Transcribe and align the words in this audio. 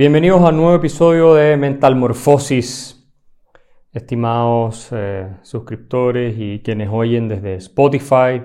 Bienvenidos 0.00 0.40
a 0.40 0.48
un 0.48 0.56
nuevo 0.56 0.74
episodio 0.76 1.34
de 1.34 1.58
Mental 1.58 1.94
Morfosis, 1.94 3.06
estimados 3.92 4.88
eh, 4.92 5.28
suscriptores 5.42 6.36
y 6.38 6.60
quienes 6.60 6.88
oyen 6.90 7.28
desde 7.28 7.56
Spotify. 7.56 8.40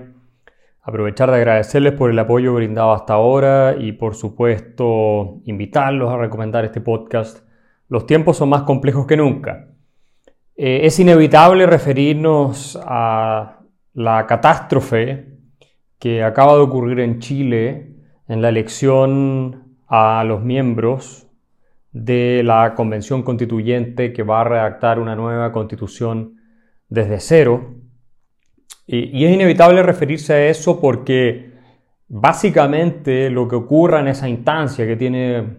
Aprovechar 0.82 1.30
de 1.30 1.36
agradecerles 1.36 1.94
por 1.94 2.10
el 2.10 2.18
apoyo 2.18 2.52
brindado 2.52 2.92
hasta 2.92 3.14
ahora 3.14 3.74
y 3.74 3.92
por 3.92 4.14
supuesto 4.16 5.40
invitarlos 5.46 6.12
a 6.12 6.18
recomendar 6.18 6.66
este 6.66 6.82
podcast. 6.82 7.48
Los 7.88 8.04
tiempos 8.04 8.36
son 8.36 8.50
más 8.50 8.64
complejos 8.64 9.06
que 9.06 9.16
nunca. 9.16 9.68
Eh, 10.56 10.80
es 10.82 11.00
inevitable 11.00 11.64
referirnos 11.64 12.78
a 12.84 13.60
la 13.94 14.26
catástrofe 14.26 15.38
que 15.98 16.22
acaba 16.22 16.52
de 16.52 16.60
ocurrir 16.60 17.00
en 17.00 17.18
Chile 17.18 17.96
en 18.28 18.42
la 18.42 18.50
elección 18.50 19.78
a 19.88 20.22
los 20.22 20.42
miembros 20.42 21.25
de 21.96 22.42
la 22.44 22.74
Convención 22.74 23.22
Constituyente 23.22 24.12
que 24.12 24.22
va 24.22 24.42
a 24.42 24.44
redactar 24.44 24.98
una 24.98 25.16
nueva 25.16 25.50
constitución 25.50 26.36
desde 26.90 27.20
cero. 27.20 27.74
Y, 28.86 29.24
es 29.24 29.32
inevitable 29.32 29.82
referirse 29.82 30.34
a 30.34 30.46
eso 30.46 30.78
porque 30.78 31.54
básicamente 32.06 33.30
lo 33.30 33.48
que 33.48 33.56
ocurra 33.56 34.00
en 34.00 34.08
esa 34.08 34.28
instancia 34.28 34.86
que 34.86 34.96
tiene 34.96 35.56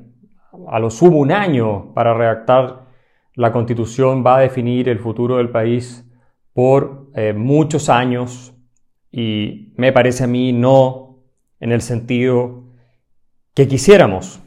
a 0.67 0.79
lo 0.79 0.91
sumo 0.91 1.17
un 1.17 1.31
año 1.31 1.91
para 1.95 2.13
redactar 2.13 2.85
la 3.33 3.51
constitución 3.51 4.23
va 4.23 4.37
a 4.37 4.41
definir 4.41 4.89
el 4.89 4.99
futuro 4.99 5.37
del 5.37 5.49
país 5.49 6.07
por 6.53 7.09
eh, 7.15 7.33
muchos 7.33 7.89
años 7.89 8.53
y 9.11 9.73
me 9.75 9.91
parece 9.91 10.25
a 10.25 10.27
mí 10.27 10.53
no 10.53 11.17
en 11.59 11.71
el 11.71 11.81
sentido 11.81 12.63
que 13.55 13.67
quisiéramos. 13.67 14.43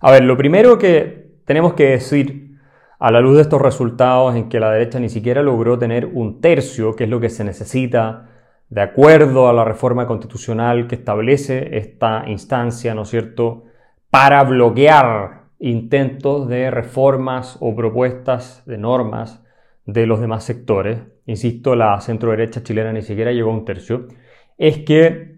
A 0.00 0.10
ver, 0.10 0.24
lo 0.24 0.36
primero 0.36 0.78
que 0.78 1.30
tenemos 1.44 1.74
que 1.74 1.90
decir 1.90 2.58
a 2.98 3.10
la 3.10 3.20
luz 3.20 3.36
de 3.36 3.42
estos 3.42 3.60
resultados 3.60 4.34
en 4.36 4.48
que 4.48 4.60
la 4.60 4.70
derecha 4.70 4.98
ni 5.00 5.08
siquiera 5.08 5.42
logró 5.42 5.78
tener 5.78 6.06
un 6.06 6.40
tercio, 6.40 6.94
que 6.94 7.04
es 7.04 7.10
lo 7.10 7.20
que 7.20 7.30
se 7.30 7.44
necesita 7.44 8.30
de 8.68 8.80
acuerdo 8.80 9.48
a 9.48 9.52
la 9.52 9.64
reforma 9.64 10.06
constitucional 10.06 10.86
que 10.86 10.96
establece 10.96 11.76
esta 11.78 12.24
instancia, 12.26 12.94
¿no 12.94 13.02
es 13.02 13.08
cierto?, 13.08 13.64
para 14.10 14.42
bloquear 14.44 15.46
intentos 15.58 16.48
de 16.48 16.70
reformas 16.70 17.56
o 17.60 17.74
propuestas 17.74 18.62
de 18.66 18.78
normas 18.78 19.42
de 19.84 20.06
los 20.06 20.20
demás 20.20 20.44
sectores. 20.44 20.98
Insisto, 21.26 21.74
la 21.76 22.00
centro 22.00 22.30
derecha 22.30 22.62
chilena 22.62 22.92
ni 22.92 23.02
siquiera 23.02 23.32
llegó 23.32 23.50
a 23.50 23.54
un 23.54 23.64
tercio. 23.64 24.08
Es 24.58 24.78
que 24.78 25.36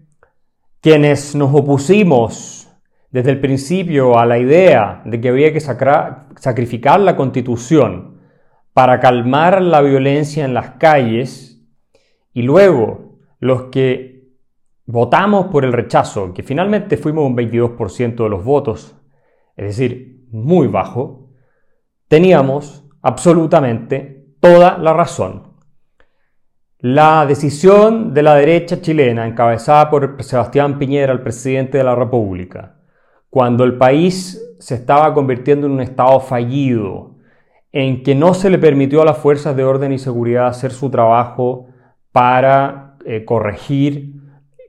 quienes 0.80 1.34
nos 1.34 1.54
opusimos 1.54 2.67
desde 3.10 3.30
el 3.30 3.40
principio 3.40 4.18
a 4.18 4.26
la 4.26 4.38
idea 4.38 5.02
de 5.04 5.20
que 5.20 5.28
había 5.28 5.52
que 5.52 5.60
sacrificar 5.60 7.00
la 7.00 7.16
constitución 7.16 8.18
para 8.72 9.00
calmar 9.00 9.62
la 9.62 9.80
violencia 9.80 10.44
en 10.44 10.54
las 10.54 10.72
calles 10.72 11.66
y 12.32 12.42
luego 12.42 13.18
los 13.40 13.64
que 13.64 14.28
votamos 14.86 15.46
por 15.46 15.64
el 15.64 15.72
rechazo, 15.72 16.32
que 16.32 16.42
finalmente 16.42 16.96
fuimos 16.96 17.26
un 17.26 17.36
22% 17.36 18.22
de 18.22 18.28
los 18.28 18.44
votos, 18.44 18.96
es 19.56 19.66
decir, 19.66 20.26
muy 20.30 20.66
bajo, 20.66 21.30
teníamos 22.08 22.88
absolutamente 23.02 24.34
toda 24.40 24.78
la 24.78 24.92
razón. 24.92 25.54
La 26.78 27.26
decisión 27.26 28.14
de 28.14 28.22
la 28.22 28.36
derecha 28.36 28.80
chilena, 28.80 29.26
encabezada 29.26 29.90
por 29.90 30.22
Sebastián 30.22 30.78
Piñera, 30.78 31.12
el 31.12 31.22
presidente 31.22 31.78
de 31.78 31.84
la 31.84 31.96
República, 31.96 32.77
cuando 33.30 33.64
el 33.64 33.76
país 33.76 34.42
se 34.58 34.74
estaba 34.74 35.12
convirtiendo 35.14 35.66
en 35.66 35.72
un 35.72 35.80
estado 35.80 36.20
fallido, 36.20 37.16
en 37.72 38.02
que 38.02 38.14
no 38.14 38.34
se 38.34 38.50
le 38.50 38.58
permitió 38.58 39.02
a 39.02 39.04
las 39.04 39.18
fuerzas 39.18 39.54
de 39.54 39.64
orden 39.64 39.92
y 39.92 39.98
seguridad 39.98 40.46
hacer 40.46 40.72
su 40.72 40.90
trabajo 40.90 41.66
para 42.12 42.96
eh, 43.04 43.24
corregir 43.24 44.14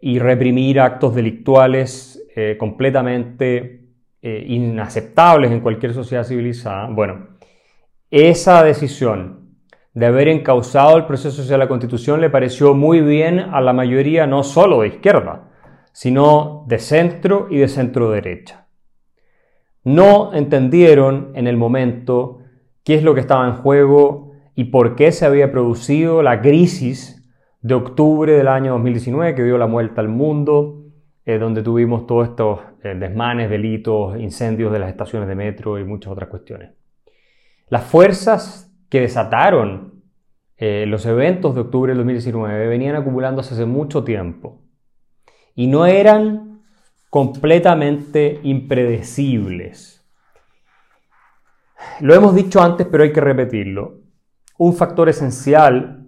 y 0.02 0.20
reprimir 0.20 0.80
actos 0.80 1.16
delictuales 1.16 2.22
eh, 2.36 2.56
completamente 2.60 3.88
eh, 4.22 4.46
inaceptables 4.48 5.52
en 5.52 5.62
cualquier 5.62 5.94
sociedad 5.94 6.24
civilizada. 6.24 6.88
Bueno, 6.88 7.30
esa 8.12 8.64
decisión 8.64 9.40
de 9.94 10.06
haber 10.06 10.28
encausado 10.28 10.98
el 10.98 11.06
proceso 11.06 11.44
de 11.44 11.58
la 11.58 11.68
Constitución 11.68 12.22
le 12.22 12.30
pareció 12.30 12.74
muy 12.74 13.02
bien 13.02 13.40
a 13.40 13.62
la 13.62 13.74
mayoría 13.74 14.28
no 14.28 14.44
solo 14.44 14.82
de 14.82 14.90
izquierda, 14.90 15.49
sino 16.00 16.64
de 16.66 16.80
centro 16.80 17.48
y 17.50 17.58
de 17.58 17.68
centro 17.68 18.10
derecha. 18.10 18.68
No 19.84 20.34
entendieron 20.34 21.34
en 21.36 21.46
el 21.46 21.58
momento 21.58 22.40
qué 22.86 22.96
es 22.96 23.04
lo 23.04 23.14
que 23.14 23.20
estaba 23.20 23.46
en 23.46 23.56
juego 23.56 24.32
y 24.56 24.64
por 24.72 24.96
qué 24.96 25.12
se 25.12 25.26
había 25.26 25.52
producido 25.52 26.24
la 26.24 26.40
crisis 26.40 27.30
de 27.62 27.74
octubre 27.74 28.32
del 28.32 28.48
año 28.48 28.72
2019 28.72 29.36
que 29.36 29.44
dio 29.44 29.58
la 29.58 29.66
vuelta 29.66 30.00
al 30.00 30.08
mundo, 30.08 30.86
eh, 31.26 31.38
donde 31.38 31.64
tuvimos 31.64 32.08
todos 32.08 32.30
estos 32.30 32.62
eh, 32.82 32.96
desmanes, 32.98 33.50
delitos, 33.50 34.18
incendios 34.22 34.72
de 34.72 34.80
las 34.80 34.92
estaciones 34.92 35.28
de 35.28 35.36
metro 35.36 35.78
y 35.80 35.84
muchas 35.84 36.14
otras 36.14 36.30
cuestiones. 36.30 36.72
Las 37.68 37.84
fuerzas 37.84 38.74
que 38.88 39.02
desataron 39.02 40.02
eh, 40.56 40.86
los 40.88 41.06
eventos 41.06 41.56
de 41.56 41.60
octubre 41.60 41.92
del 41.92 41.98
2019 41.98 42.68
venían 42.68 42.96
acumulándose 42.96 43.54
hace 43.54 43.66
mucho 43.66 44.06
tiempo 44.06 44.62
y 45.60 45.68
no 45.68 45.86
eran 45.86 46.62
completamente 47.10 48.40
impredecibles. 48.44 50.10
Lo 52.00 52.14
hemos 52.14 52.34
dicho 52.34 52.62
antes, 52.62 52.88
pero 52.88 53.04
hay 53.04 53.12
que 53.12 53.20
repetirlo. 53.20 53.96
Un 54.58 54.74
factor 54.74 55.10
esencial 55.10 56.06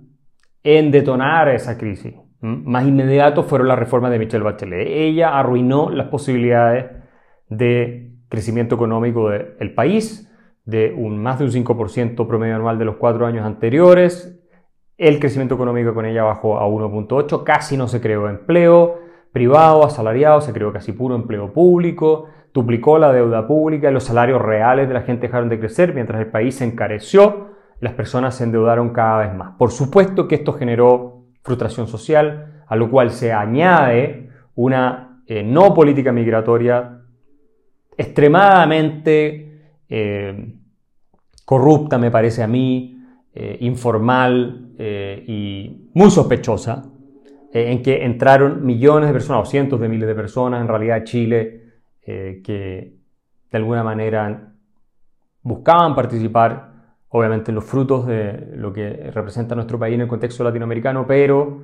en 0.64 0.90
detonar 0.90 1.50
esa 1.50 1.78
crisis 1.78 2.14
más 2.40 2.88
inmediato 2.88 3.44
fueron 3.44 3.68
las 3.68 3.78
reformas 3.78 4.10
de 4.12 4.20
Michelle 4.20 4.46
Bachelet. 4.46 4.88
Ella 4.88 5.38
arruinó 5.38 5.90
las 5.90 6.08
posibilidades 6.08 6.90
de 7.50 8.14
crecimiento 8.30 8.76
económico 8.76 9.32
del 9.32 9.74
país, 9.74 10.32
de 10.64 10.94
un 10.98 11.22
más 11.22 11.40
de 11.40 11.44
un 11.44 11.52
5% 11.52 12.26
promedio 12.26 12.56
anual 12.56 12.80
de 12.80 12.86
los 12.86 12.96
cuatro 12.96 13.26
años 13.26 13.46
anteriores. 13.46 14.42
El 14.98 15.20
crecimiento 15.20 15.56
económico 15.56 15.94
con 15.94 16.06
ella 16.06 16.24
bajó 16.24 16.58
a 16.58 16.66
1.8, 16.70 17.44
casi 17.44 17.76
no 17.76 17.90
se 17.90 18.00
creó 18.00 18.30
empleo, 18.30 19.01
privado, 19.32 19.86
asalariado, 19.86 20.42
se 20.42 20.54
creó 20.54 20.74
casi 20.74 20.92
puro 20.92 21.16
empleo 21.16 21.54
público, 21.54 22.28
duplicó 22.54 22.98
la 22.98 23.14
deuda 23.14 23.48
pública 23.48 23.92
los 23.92 24.04
salarios 24.04 24.42
reales 24.42 24.88
de 24.88 24.94
la 24.94 25.02
gente 25.02 25.28
dejaron 25.28 25.50
de 25.50 25.60
crecer 25.60 25.94
mientras 25.94 26.20
el 26.20 26.28
país 26.28 26.56
se 26.56 26.66
encareció, 26.66 27.52
las 27.80 27.94
personas 27.94 28.36
se 28.36 28.44
endeudaron 28.44 28.90
cada 28.90 29.26
vez 29.26 29.34
más. 29.34 29.56
Por 29.58 29.72
supuesto 29.72 30.28
que 30.28 30.36
esto 30.36 30.54
generó 30.54 31.24
frustración 31.44 31.88
social, 31.88 32.64
a 32.68 32.76
lo 32.76 32.90
cual 32.90 33.12
se 33.12 33.34
añade 33.34 34.30
una 34.56 35.22
eh, 35.26 35.44
no 35.44 35.74
política 35.74 36.12
migratoria 36.12 37.00
extremadamente 37.98 39.76
eh, 39.88 40.56
corrupta, 41.46 41.98
me 41.98 42.12
parece 42.12 42.44
a 42.44 42.48
mí, 42.48 42.98
eh, 43.34 43.58
informal 43.62 44.68
y 45.28 45.92
muy 45.94 46.10
sospechosa, 46.10 46.91
eh, 47.54 47.72
en 47.72 47.82
que 47.82 48.06
entraron 48.06 48.66
millones 48.66 49.10
de 49.10 49.14
personas 49.14 49.44
o 49.44 49.46
cientos 49.46 49.80
de 49.80 49.90
miles 49.90 50.08
de 50.08 50.16
personas, 50.16 50.62
en 50.62 50.68
realidad 50.68 51.04
Chile, 51.04 51.62
eh, 52.02 52.42
que 52.44 52.96
de 53.52 53.58
alguna 53.58 53.84
manera 53.84 54.54
buscaban 55.42 55.94
participar, 55.96 56.72
obviamente, 57.10 57.52
en 57.52 57.56
los 57.56 57.66
frutos 57.66 58.08
de 58.08 58.54
lo 58.56 58.72
que 58.72 59.12
representa 59.14 59.56
nuestro 59.56 59.78
país 59.78 59.96
en 59.96 60.02
el 60.02 60.08
contexto 60.08 60.44
latinoamericano, 60.44 61.06
pero 61.06 61.64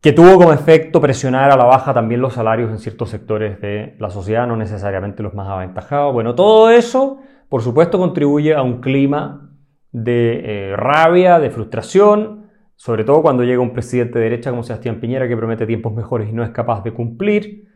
que 0.00 0.12
tuvo 0.12 0.36
como 0.36 0.52
efecto 0.52 1.00
presionar 1.00 1.50
a 1.50 1.56
la 1.56 1.64
baja 1.64 1.92
también 1.92 2.20
los 2.20 2.34
salarios 2.34 2.70
en 2.70 2.78
ciertos 2.78 3.08
sectores 3.08 3.60
de 3.60 3.96
la 3.98 4.10
sociedad, 4.10 4.46
no 4.46 4.56
necesariamente 4.56 5.22
los 5.22 5.34
más 5.34 5.48
aventajados. 5.48 6.12
Bueno, 6.12 6.34
todo 6.34 6.70
eso, 6.70 7.18
por 7.48 7.62
supuesto, 7.62 7.98
contribuye 7.98 8.54
a 8.54 8.62
un 8.62 8.80
clima 8.80 9.50
de 9.90 10.42
eh, 10.44 10.76
rabia, 10.76 11.38
de 11.38 11.50
frustración, 11.50 12.37
sobre 12.78 13.02
todo 13.02 13.22
cuando 13.22 13.42
llega 13.42 13.60
un 13.60 13.72
presidente 13.72 14.20
de 14.20 14.26
derecha 14.26 14.50
como 14.50 14.62
Sebastián 14.62 15.00
Piñera 15.00 15.26
que 15.26 15.36
promete 15.36 15.66
tiempos 15.66 15.92
mejores 15.92 16.28
y 16.28 16.32
no 16.32 16.44
es 16.44 16.50
capaz 16.50 16.84
de 16.84 16.92
cumplir. 16.92 17.66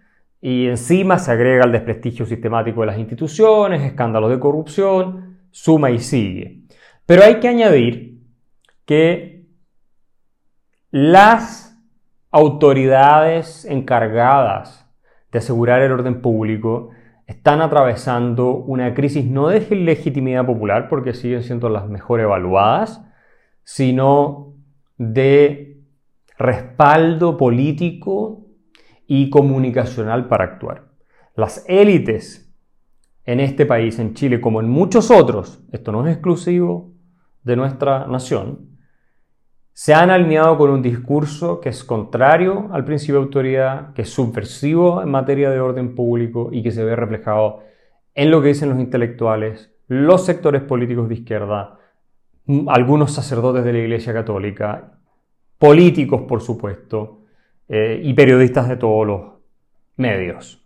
Y 0.41 0.69
encima 0.69 1.19
se 1.19 1.33
agrega 1.33 1.65
el 1.65 1.73
desprestigio 1.73 2.25
sistemático 2.25 2.83
de 2.83 2.87
las 2.87 2.99
instituciones, 2.99 3.83
escándalos 3.83 4.31
de 4.31 4.39
corrupción, 4.39 5.39
suma 5.51 5.91
y 5.91 5.99
sigue. 5.99 6.63
Pero 7.05 7.25
hay 7.25 7.41
que 7.41 7.49
añadir 7.49 8.21
que 8.85 9.49
las 10.93 11.77
autoridades 12.31 13.65
encargadas 13.65 14.89
de 15.33 15.39
asegurar 15.41 15.83
el 15.83 15.91
orden 15.91 16.23
público 16.23 16.91
están 17.27 17.61
atravesando 17.61 18.53
una 18.53 18.95
crisis 18.95 19.25
no 19.25 19.49
de 19.49 19.67
legitimidad 19.75 20.47
popular, 20.47 20.89
porque 20.89 21.13
siguen 21.13 21.43
siendo 21.43 21.69
las 21.69 21.89
mejor 21.89 22.21
evaluadas, 22.21 23.05
sino 23.65 24.52
de 24.97 25.81
respaldo 26.39 27.37
político 27.37 28.47
y 29.07 29.31
comunicacional 29.31 30.29
para 30.29 30.45
actuar. 30.45 30.93
Las 31.35 31.65
élites 31.69 32.53
en 33.25 33.41
este 33.41 33.67
país, 33.67 33.99
en 33.99 34.15
Chile, 34.15 34.41
como 34.41 34.61
en 34.61 34.69
muchos 34.69 35.11
otros, 35.11 35.63
esto 35.73 35.93
no 35.93 36.07
es 36.07 36.13
exclusivo 36.15 36.93
de 37.43 37.57
nuestra 37.57 38.07
nación, 38.07 38.73
se 39.75 39.95
han 39.95 40.11
alineado 40.11 40.59
con 40.59 40.71
un 40.71 40.83
discurso 40.83 41.59
que 41.61 41.71
es 41.71 41.83
contrario 41.83 42.69
al 42.73 42.85
principio 42.85 43.17
de 43.17 43.25
autoridad, 43.25 43.95
que 43.95 44.03
es 44.03 44.11
subversivo 44.11 45.03
en 45.03 45.11
materia 45.11 45.51
de 45.51 45.61
orden 45.61 45.95
público 45.95 46.51
y 46.53 46.63
que 46.63 46.73
se 46.73 46.85
ve 46.85 46.95
reflejado 46.95 47.61
en 48.15 48.31
lo 48.31 48.43
que 48.43 48.49
dicen 48.49 48.69
los 48.69 48.79
intelectuales, 48.79 49.73
los 49.89 50.27
sectores 50.27 50.63
políticos 50.63 51.09
de 51.09 51.15
izquierda, 51.15 51.79
algunos 52.69 53.13
sacerdotes 53.13 53.65
de 53.65 53.73
la 53.73 53.79
Iglesia 53.79 54.13
Católica, 54.13 54.99
políticos, 55.59 56.23
por 56.29 56.41
supuesto, 56.41 57.23
eh, 57.69 58.01
y 58.03 58.13
periodistas 58.15 58.69
de 58.69 58.77
todos 58.77 59.07
los 59.07 59.21
medios. 59.97 60.65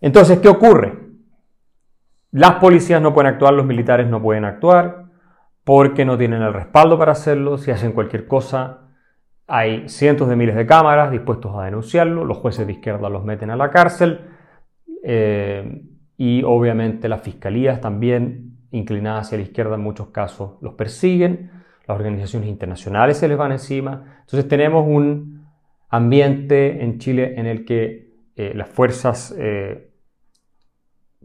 Entonces, 0.00 0.38
¿qué 0.40 0.48
ocurre? 0.48 0.98
Las 2.30 2.56
policías 2.56 3.00
no 3.00 3.14
pueden 3.14 3.32
actuar, 3.32 3.54
los 3.54 3.64
militares 3.64 4.08
no 4.08 4.20
pueden 4.20 4.44
actuar, 4.44 5.06
porque 5.64 6.04
no 6.04 6.18
tienen 6.18 6.42
el 6.42 6.52
respaldo 6.52 6.98
para 6.98 7.12
hacerlo. 7.12 7.56
Si 7.56 7.70
hacen 7.70 7.92
cualquier 7.92 8.26
cosa, 8.26 8.90
hay 9.46 9.88
cientos 9.88 10.28
de 10.28 10.36
miles 10.36 10.54
de 10.54 10.66
cámaras 10.66 11.10
dispuestos 11.10 11.56
a 11.56 11.64
denunciarlo, 11.64 12.24
los 12.24 12.38
jueces 12.38 12.66
de 12.66 12.72
izquierda 12.74 13.08
los 13.08 13.24
meten 13.24 13.50
a 13.50 13.56
la 13.56 13.70
cárcel 13.70 14.20
eh, 15.02 15.82
y 16.16 16.42
obviamente 16.42 17.08
las 17.08 17.22
fiscalías 17.22 17.80
también 17.80 18.53
inclinadas 18.74 19.26
hacia 19.26 19.38
la 19.38 19.44
izquierda 19.44 19.76
en 19.76 19.80
muchos 19.80 20.08
casos 20.08 20.58
los 20.60 20.74
persiguen, 20.74 21.50
las 21.86 21.96
organizaciones 21.96 22.48
internacionales 22.48 23.16
se 23.18 23.28
les 23.28 23.36
van 23.36 23.52
encima. 23.52 24.20
Entonces 24.20 24.48
tenemos 24.48 24.84
un 24.86 25.46
ambiente 25.88 26.82
en 26.82 26.98
Chile 26.98 27.34
en 27.36 27.46
el 27.46 27.64
que 27.64 28.12
eh, 28.36 28.52
las 28.54 28.68
fuerzas 28.68 29.34
eh, 29.38 29.90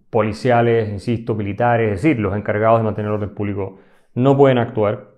policiales, 0.09 0.89
insisto, 0.89 1.33
militares, 1.33 1.93
es 1.93 2.03
decir, 2.03 2.19
los 2.19 2.35
encargados 2.35 2.79
de 2.79 2.83
mantener 2.83 3.09
el 3.09 3.15
orden 3.15 3.33
público, 3.33 3.79
no 4.13 4.37
pueden 4.37 4.57
actuar 4.57 5.09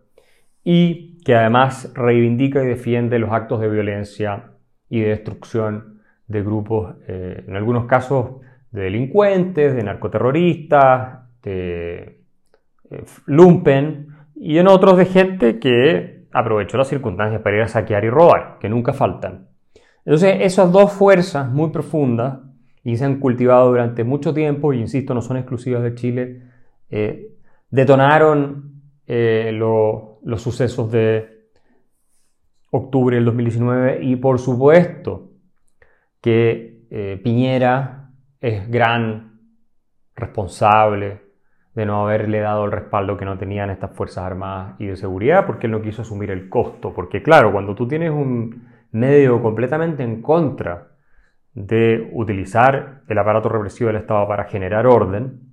y 0.64 1.22
que 1.24 1.36
además 1.36 1.92
reivindica 1.96 2.64
y 2.64 2.68
defiende 2.68 3.20
los 3.20 3.32
actos 3.32 3.60
de 3.62 3.70
violencia 3.70 4.52
y 4.90 5.02
de 5.02 5.10
destrucción 5.10 6.02
de 6.28 6.44
grupos, 6.44 6.96
eh, 7.08 7.44
en 7.48 7.56
algunos 7.56 7.86
casos 7.86 8.42
de 8.72 8.84
delincuentes, 8.84 9.76
de 9.76 9.84
narcoterroristas, 9.84 11.20
de 11.44 12.21
lumpen 13.26 14.08
y 14.36 14.58
en 14.58 14.68
otros 14.68 14.98
de 14.98 15.06
gente 15.06 15.60
que 15.60 16.28
aprovechó 16.32 16.78
las 16.78 16.88
circunstancias 16.88 17.42
para 17.42 17.58
ir 17.58 17.64
a 17.64 17.68
saquear 17.68 18.04
y 18.06 18.10
robar, 18.10 18.58
que 18.60 18.70
nunca 18.70 18.94
faltan. 18.94 19.48
Entonces, 20.06 20.38
esas 20.42 20.72
dos 20.72 20.92
fuerzas 20.92 21.50
muy 21.50 21.70
profundas 21.70 22.40
y 22.84 22.98
se 22.98 23.06
han 23.06 23.20
cultivado 23.20 23.70
durante 23.70 24.04
mucho 24.04 24.34
tiempo, 24.34 24.74
y 24.74 24.80
insisto, 24.80 25.14
no 25.14 25.22
son 25.22 25.38
exclusivas 25.38 25.84
de 25.84 25.96
Chile, 25.96 26.42
eh, 26.90 27.36
detonaron 27.70 28.82
eh, 29.06 29.52
los 29.54 30.42
sucesos 30.42 30.92
de 30.92 31.50
octubre 32.72 33.18
del 33.18 33.26
2019 33.26 34.04
y 34.04 34.16
por 34.16 34.40
supuesto 34.40 35.32
que 36.22 36.86
eh, 36.90 37.20
Piñera 37.22 38.12
es 38.40 38.70
gran 38.70 39.40
responsable 40.16 41.31
de 41.76 41.86
no 41.86 42.04
haberle 42.04 42.40
dado 42.40 42.66
el 42.66 42.72
respaldo 42.72 43.18
que 43.18 43.26
no 43.26 43.38
tenían 43.38 43.70
estas 43.70 43.92
Fuerzas 43.92 44.26
Armadas 44.26 44.76
y 44.80 44.88
de 44.88 44.96
seguridad 44.96 45.46
porque 45.46 45.68
él 45.68 45.72
no 45.72 45.82
quiso 45.82 46.02
asumir 46.02 46.32
el 46.32 46.50
costo. 46.50 46.94
Porque 46.94 47.24
claro, 47.24 47.52
cuando 47.52 47.76
tú 47.76 47.88
tienes 47.88 48.12
un 48.12 48.68
medio 48.92 49.42
completamente 49.42 50.04
en 50.04 50.22
contra 50.22 50.90
de 51.54 52.10
utilizar 52.14 53.02
el 53.08 53.18
aparato 53.18 53.50
represivo 53.50 53.88
del 53.88 53.98
Estado 53.98 54.28
para 54.28 54.46
generar 54.46 54.86
orden, 54.86 55.52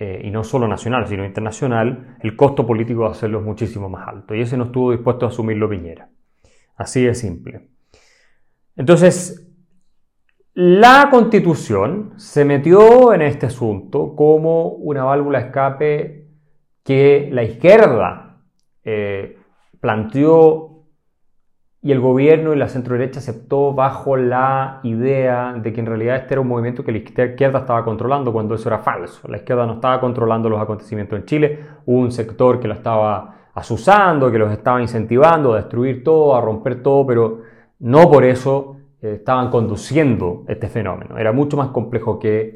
eh, 0.00 0.22
y 0.24 0.30
no 0.30 0.44
solo 0.44 0.68
nacional, 0.68 1.08
sino 1.08 1.24
internacional, 1.24 2.16
el 2.20 2.36
costo 2.36 2.64
político 2.64 3.02
de 3.02 3.10
hacerlo 3.10 3.40
es 3.40 3.44
muchísimo 3.44 3.88
más 3.88 4.06
alto. 4.06 4.32
Y 4.32 4.42
ese 4.42 4.56
no 4.56 4.66
estuvo 4.66 4.92
dispuesto 4.92 5.26
a 5.26 5.30
asumirlo 5.30 5.68
Piñera. 5.68 6.08
Así 6.76 7.04
de 7.04 7.14
simple. 7.16 7.68
Entonces, 8.76 9.47
la 10.60 11.06
constitución 11.08 12.14
se 12.16 12.44
metió 12.44 13.14
en 13.14 13.22
este 13.22 13.46
asunto 13.46 14.16
como 14.16 14.70
una 14.70 15.04
válvula 15.04 15.38
escape 15.38 16.26
que 16.82 17.28
la 17.30 17.44
izquierda 17.44 18.40
eh, 18.82 19.38
planteó 19.78 20.82
y 21.80 21.92
el 21.92 22.00
gobierno 22.00 22.52
y 22.52 22.56
la 22.56 22.68
centro-derecha 22.68 23.20
aceptó 23.20 23.72
bajo 23.72 24.16
la 24.16 24.80
idea 24.82 25.52
de 25.52 25.72
que 25.72 25.78
en 25.78 25.86
realidad 25.86 26.16
este 26.16 26.34
era 26.34 26.40
un 26.40 26.48
movimiento 26.48 26.82
que 26.82 26.90
la 26.90 26.98
izquierda 26.98 27.60
estaba 27.60 27.84
controlando 27.84 28.32
cuando 28.32 28.56
eso 28.56 28.68
era 28.68 28.80
falso. 28.80 29.28
La 29.28 29.36
izquierda 29.36 29.64
no 29.64 29.74
estaba 29.74 30.00
controlando 30.00 30.48
los 30.48 30.60
acontecimientos 30.60 31.20
en 31.20 31.24
Chile, 31.24 31.58
hubo 31.86 32.00
un 32.00 32.10
sector 32.10 32.58
que 32.58 32.66
lo 32.66 32.74
estaba 32.74 33.52
asusando, 33.54 34.28
que 34.32 34.38
los 34.38 34.50
estaba 34.50 34.82
incentivando 34.82 35.52
a 35.52 35.58
destruir 35.58 36.02
todo, 36.02 36.34
a 36.34 36.40
romper 36.40 36.82
todo, 36.82 37.06
pero 37.06 37.42
no 37.78 38.10
por 38.10 38.24
eso 38.24 38.77
estaban 39.00 39.50
conduciendo 39.50 40.44
este 40.48 40.68
fenómeno. 40.68 41.18
Era 41.18 41.32
mucho 41.32 41.56
más 41.56 41.68
complejo 41.68 42.18
que 42.18 42.54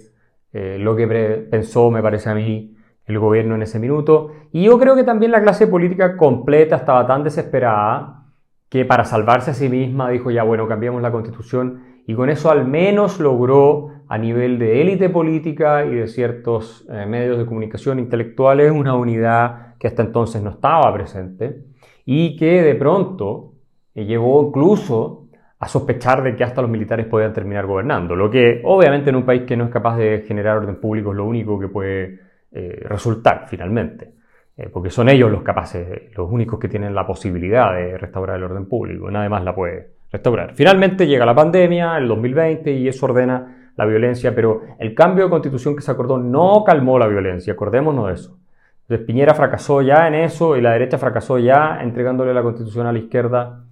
eh, 0.53 0.77
lo 0.79 0.97
que 0.97 1.06
pensó, 1.50 1.91
me 1.91 2.03
parece 2.03 2.31
a 2.31 2.35
mí, 2.35 2.77
el 3.06 3.19
gobierno 3.19 3.55
en 3.55 3.62
ese 3.62 3.79
minuto. 3.79 4.33
Y 4.53 4.65
yo 4.65 4.79
creo 4.79 4.94
que 4.94 5.05
también 5.05 5.33
la 5.33 5.43
clase 5.43 5.67
política 5.67 6.17
completa 6.17 6.77
estaba 6.77 7.06
tan 7.06 7.25
desesperada 7.25 8.23
que 8.69 8.85
para 8.85 9.05
salvarse 9.05 9.50
a 9.50 9.55
sí 9.55 9.69
misma 9.69 10.09
dijo 10.09 10.31
ya 10.31 10.44
bueno, 10.44 10.67
cambiamos 10.67 11.03
la 11.03 11.12
constitución 11.12 11.83
y 12.06 12.15
con 12.15 12.31
eso 12.31 12.50
al 12.50 12.67
menos 12.67 13.21
logró 13.21 13.91
a 14.09 14.19
nivel 14.19 14.59
de 14.59 14.81
élite 14.81 15.11
política 15.11 15.85
y 15.85 15.94
de 15.94 16.06
ciertos 16.09 16.87
eh, 16.91 17.06
medios 17.06 17.39
de 17.39 17.47
comunicación 17.47 17.99
intelectuales 17.99 18.73
una 18.73 18.94
unidad 18.94 19.77
que 19.79 19.89
hasta 19.89 20.03
entonces 20.03 20.43
no 20.43 20.50
estaba 20.50 20.93
presente 20.94 21.65
y 22.06 22.37
que 22.37 22.62
de 22.62 22.75
pronto 22.75 23.53
eh, 23.94 24.06
llegó 24.06 24.43
incluso 24.49 25.21
a 25.63 25.69
sospechar 25.69 26.25
de 26.25 26.35
que 26.35 26.43
hasta 26.43 26.61
los 26.61 26.69
militares 26.69 27.07
podían 27.07 27.33
terminar 27.33 27.67
gobernando, 27.67 28.17
lo 28.17 28.29
que 28.29 28.61
obviamente 28.65 29.11
en 29.11 29.17
un 29.17 29.25
país 29.25 29.43
que 29.43 29.57
no 29.57 29.67
es 29.67 29.71
capaz 29.71 29.97
de 29.97 30.25
generar 30.27 30.57
orden 30.57 30.81
público 30.81 31.13
es 31.13 31.17
lo 31.17 31.25
único 31.25 31.57
que 31.57 31.69
puede 31.69 32.19
eh, 32.51 32.81
resultar 32.83 33.47
finalmente. 33.47 34.13
Eh, 34.57 34.69
porque 34.73 34.91
son 34.91 35.09
ellos 35.09 35.31
los 35.31 35.45
capaces, 35.45 36.13
los 36.17 36.29
únicos 36.29 36.59
que 36.59 36.67
tienen 36.67 36.93
la 36.93 37.07
posibilidad 37.07 37.75
de 37.77 37.97
restaurar 37.97 38.39
el 38.39 38.43
orden 38.43 38.67
público, 38.67 39.09
nadie 39.09 39.29
más 39.29 39.45
la 39.45 39.55
puede 39.55 39.91
restaurar. 40.11 40.53
Finalmente 40.53 41.07
llega 41.07 41.25
la 41.25 41.35
pandemia, 41.35 41.97
el 41.97 42.09
2020, 42.09 42.73
y 42.73 42.89
eso 42.89 43.07
ordena 43.07 43.71
la 43.77 43.87
violencia, 43.87 44.35
pero 44.35 44.63
el 44.81 44.97
cambio 44.97 45.27
de 45.27 45.31
constitución 45.31 45.77
que 45.77 45.83
se 45.83 45.93
acordó 45.93 46.19
no 46.19 46.65
calmó 46.67 46.99
la 46.99 47.07
violencia, 47.07 47.53
acordémonos 47.53 48.09
de 48.09 48.15
eso. 48.15 48.37
Entonces 48.81 49.07
Piñera 49.07 49.35
fracasó 49.35 49.81
ya 49.81 50.09
en 50.09 50.15
eso 50.15 50.57
y 50.57 50.61
la 50.61 50.73
derecha 50.73 50.99
fracasó 50.99 51.39
ya 51.39 51.79
entregándole 51.81 52.35
la 52.35 52.43
constitución 52.43 52.89
a 52.89 52.93
la 52.93 52.99
izquierda 52.99 53.65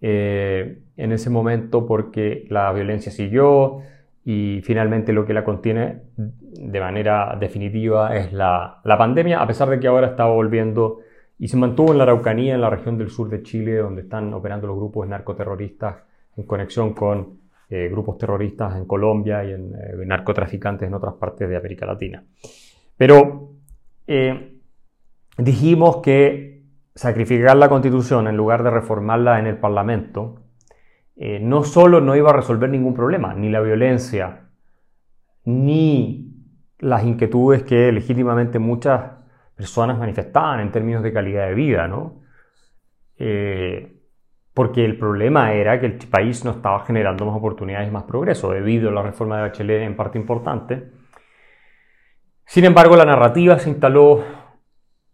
eh, 0.00 0.80
en 0.96 1.12
ese 1.12 1.30
momento 1.30 1.86
porque 1.86 2.46
la 2.48 2.72
violencia 2.72 3.12
siguió, 3.12 3.82
y 4.30 4.60
finalmente 4.62 5.14
lo 5.14 5.24
que 5.24 5.32
la 5.32 5.42
contiene 5.42 6.02
de 6.14 6.80
manera 6.80 7.34
definitiva 7.40 8.14
es 8.14 8.30
la, 8.30 8.82
pandemia, 8.84 9.40
a 9.40 9.46
pesar 9.46 9.70
de 9.70 9.80
que 9.80 9.86
ahora 9.86 10.08
está 10.08 10.26
volviendo 10.26 10.98
y 11.38 11.48
se 11.48 11.56
mantuvo 11.56 11.92
en 11.92 11.96
la 11.96 12.04
Araucanía, 12.04 12.54
en 12.54 12.60
la 12.60 12.68
región 12.68 12.98
del 12.98 13.08
sur 13.08 13.30
de 13.30 13.42
Chile, 13.42 13.76
donde 13.76 14.02
están 14.02 14.34
operando 14.34 14.66
los 14.66 14.76
grupos 14.76 15.08
narcoterroristas 15.08 16.02
en 16.36 16.44
conexión 16.44 16.92
con 16.92 17.38
eh, 17.70 17.88
grupos 17.90 18.18
terroristas 18.18 18.76
en 18.76 18.84
Colombia 18.84 19.42
y 19.44 19.52
en 19.52 19.72
eh, 19.74 20.04
narcotraficantes 20.04 20.86
en 20.86 20.92
otras 20.92 21.14
partes 21.14 21.48
de 21.48 21.56
América 21.56 21.86
Latina. 21.86 22.22
Pero 22.98 23.52
eh, 24.06 24.58
dijimos 25.38 26.02
que 26.02 26.57
sacrificar 26.98 27.56
la 27.56 27.68
constitución 27.68 28.26
en 28.26 28.36
lugar 28.36 28.64
de 28.64 28.70
reformarla 28.70 29.38
en 29.38 29.46
el 29.46 29.56
Parlamento 29.56 30.42
eh, 31.14 31.38
no 31.38 31.62
solo 31.62 32.00
no 32.00 32.16
iba 32.16 32.30
a 32.30 32.32
resolver 32.32 32.68
ningún 32.68 32.92
problema, 32.92 33.34
ni 33.34 33.50
la 33.50 33.60
violencia, 33.60 34.48
ni 35.44 36.34
las 36.80 37.04
inquietudes 37.04 37.62
que 37.62 37.92
legítimamente 37.92 38.58
muchas 38.58 39.12
personas 39.54 39.96
manifestaban 39.96 40.58
en 40.58 40.72
términos 40.72 41.04
de 41.04 41.12
calidad 41.12 41.46
de 41.46 41.54
vida, 41.54 41.86
¿no? 41.86 42.22
Eh, 43.16 43.96
porque 44.52 44.84
el 44.84 44.98
problema 44.98 45.52
era 45.52 45.78
que 45.78 45.86
el 45.86 45.98
país 45.98 46.44
no 46.44 46.50
estaba 46.50 46.84
generando 46.84 47.24
más 47.24 47.36
oportunidades 47.36 47.86
y 47.86 47.92
más 47.92 48.04
progreso 48.04 48.50
debido 48.50 48.88
a 48.90 48.92
la 48.92 49.02
reforma 49.02 49.36
de 49.36 49.42
Bachelet 49.42 49.82
en 49.82 49.94
parte 49.94 50.18
importante. 50.18 50.90
Sin 52.44 52.64
embargo, 52.64 52.96
la 52.96 53.04
narrativa 53.04 53.56
se 53.60 53.70
instaló 53.70 54.37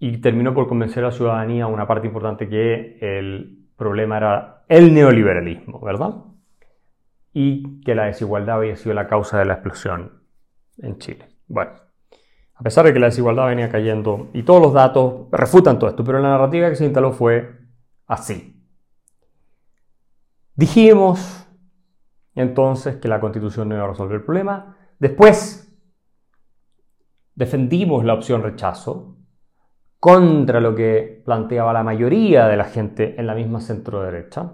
y 0.07 0.19
terminó 0.19 0.53
por 0.53 0.69
convencer 0.69 1.03
a 1.03 1.07
la 1.07 1.13
ciudadanía, 1.13 1.67
una 1.67 1.87
parte 1.87 2.07
importante, 2.07 2.47
que 2.47 2.99
el 3.01 3.71
problema 3.75 4.19
era 4.19 4.65
el 4.69 4.93
neoliberalismo, 4.93 5.81
¿verdad? 5.81 6.17
Y 7.33 7.81
que 7.81 7.95
la 7.95 8.05
desigualdad 8.05 8.57
había 8.57 8.77
sido 8.77 8.95
la 8.95 9.09
causa 9.09 9.39
de 9.39 9.47
la 9.47 9.55
explosión 9.55 10.21
en 10.77 10.99
Chile. 10.99 11.31
Bueno, 11.49 11.71
a 12.55 12.63
pesar 12.63 12.85
de 12.85 12.93
que 12.93 12.99
la 12.99 13.07
desigualdad 13.07 13.47
venía 13.47 13.71
cayendo 13.71 14.29
y 14.35 14.43
todos 14.43 14.61
los 14.61 14.75
datos 14.75 15.29
refutan 15.33 15.79
todo 15.79 15.89
esto, 15.89 16.05
pero 16.05 16.19
la 16.19 16.29
narrativa 16.29 16.69
que 16.69 16.77
se 16.77 16.85
instaló 16.85 17.13
fue 17.13 17.61
así. 18.07 18.63
Dijimos 20.55 21.49
entonces 22.35 22.97
que 22.97 23.09
la 23.09 23.21
constitución 23.21 23.71
no 23.71 23.77
iba 23.77 23.85
a 23.85 23.89
resolver 23.89 24.17
el 24.17 24.25
problema. 24.25 24.77
Después 24.99 25.75
defendimos 27.35 28.05
la 28.05 28.13
opción 28.13 28.43
rechazo 28.43 29.14
contra 30.05 30.61
lo 30.61 30.75
que 30.75 31.23
planteaba 31.25 31.73
la 31.73 31.83
mayoría 31.83 32.47
de 32.47 32.59
la 32.59 32.65
gente 32.65 33.19
en 33.19 33.27
la 33.27 33.35
misma 33.35 33.63
centro 33.63 34.03
derecha, 34.03 34.53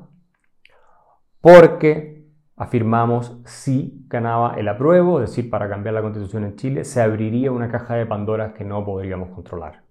porque 1.40 2.28
afirmamos 2.54 3.40
si 3.46 4.04
ganaba 4.06 4.54
el 4.58 4.68
apruebo, 4.68 5.20
es 5.20 5.28
decir, 5.28 5.50
para 5.50 5.68
cambiar 5.68 5.94
la 5.94 6.02
constitución 6.02 6.44
en 6.44 6.54
Chile, 6.54 6.84
se 6.84 7.02
abriría 7.02 7.50
una 7.50 7.68
caja 7.68 7.96
de 7.96 8.06
Pandora 8.06 8.54
que 8.54 8.64
no 8.64 8.84
podríamos 8.84 9.30
controlar. 9.30 9.82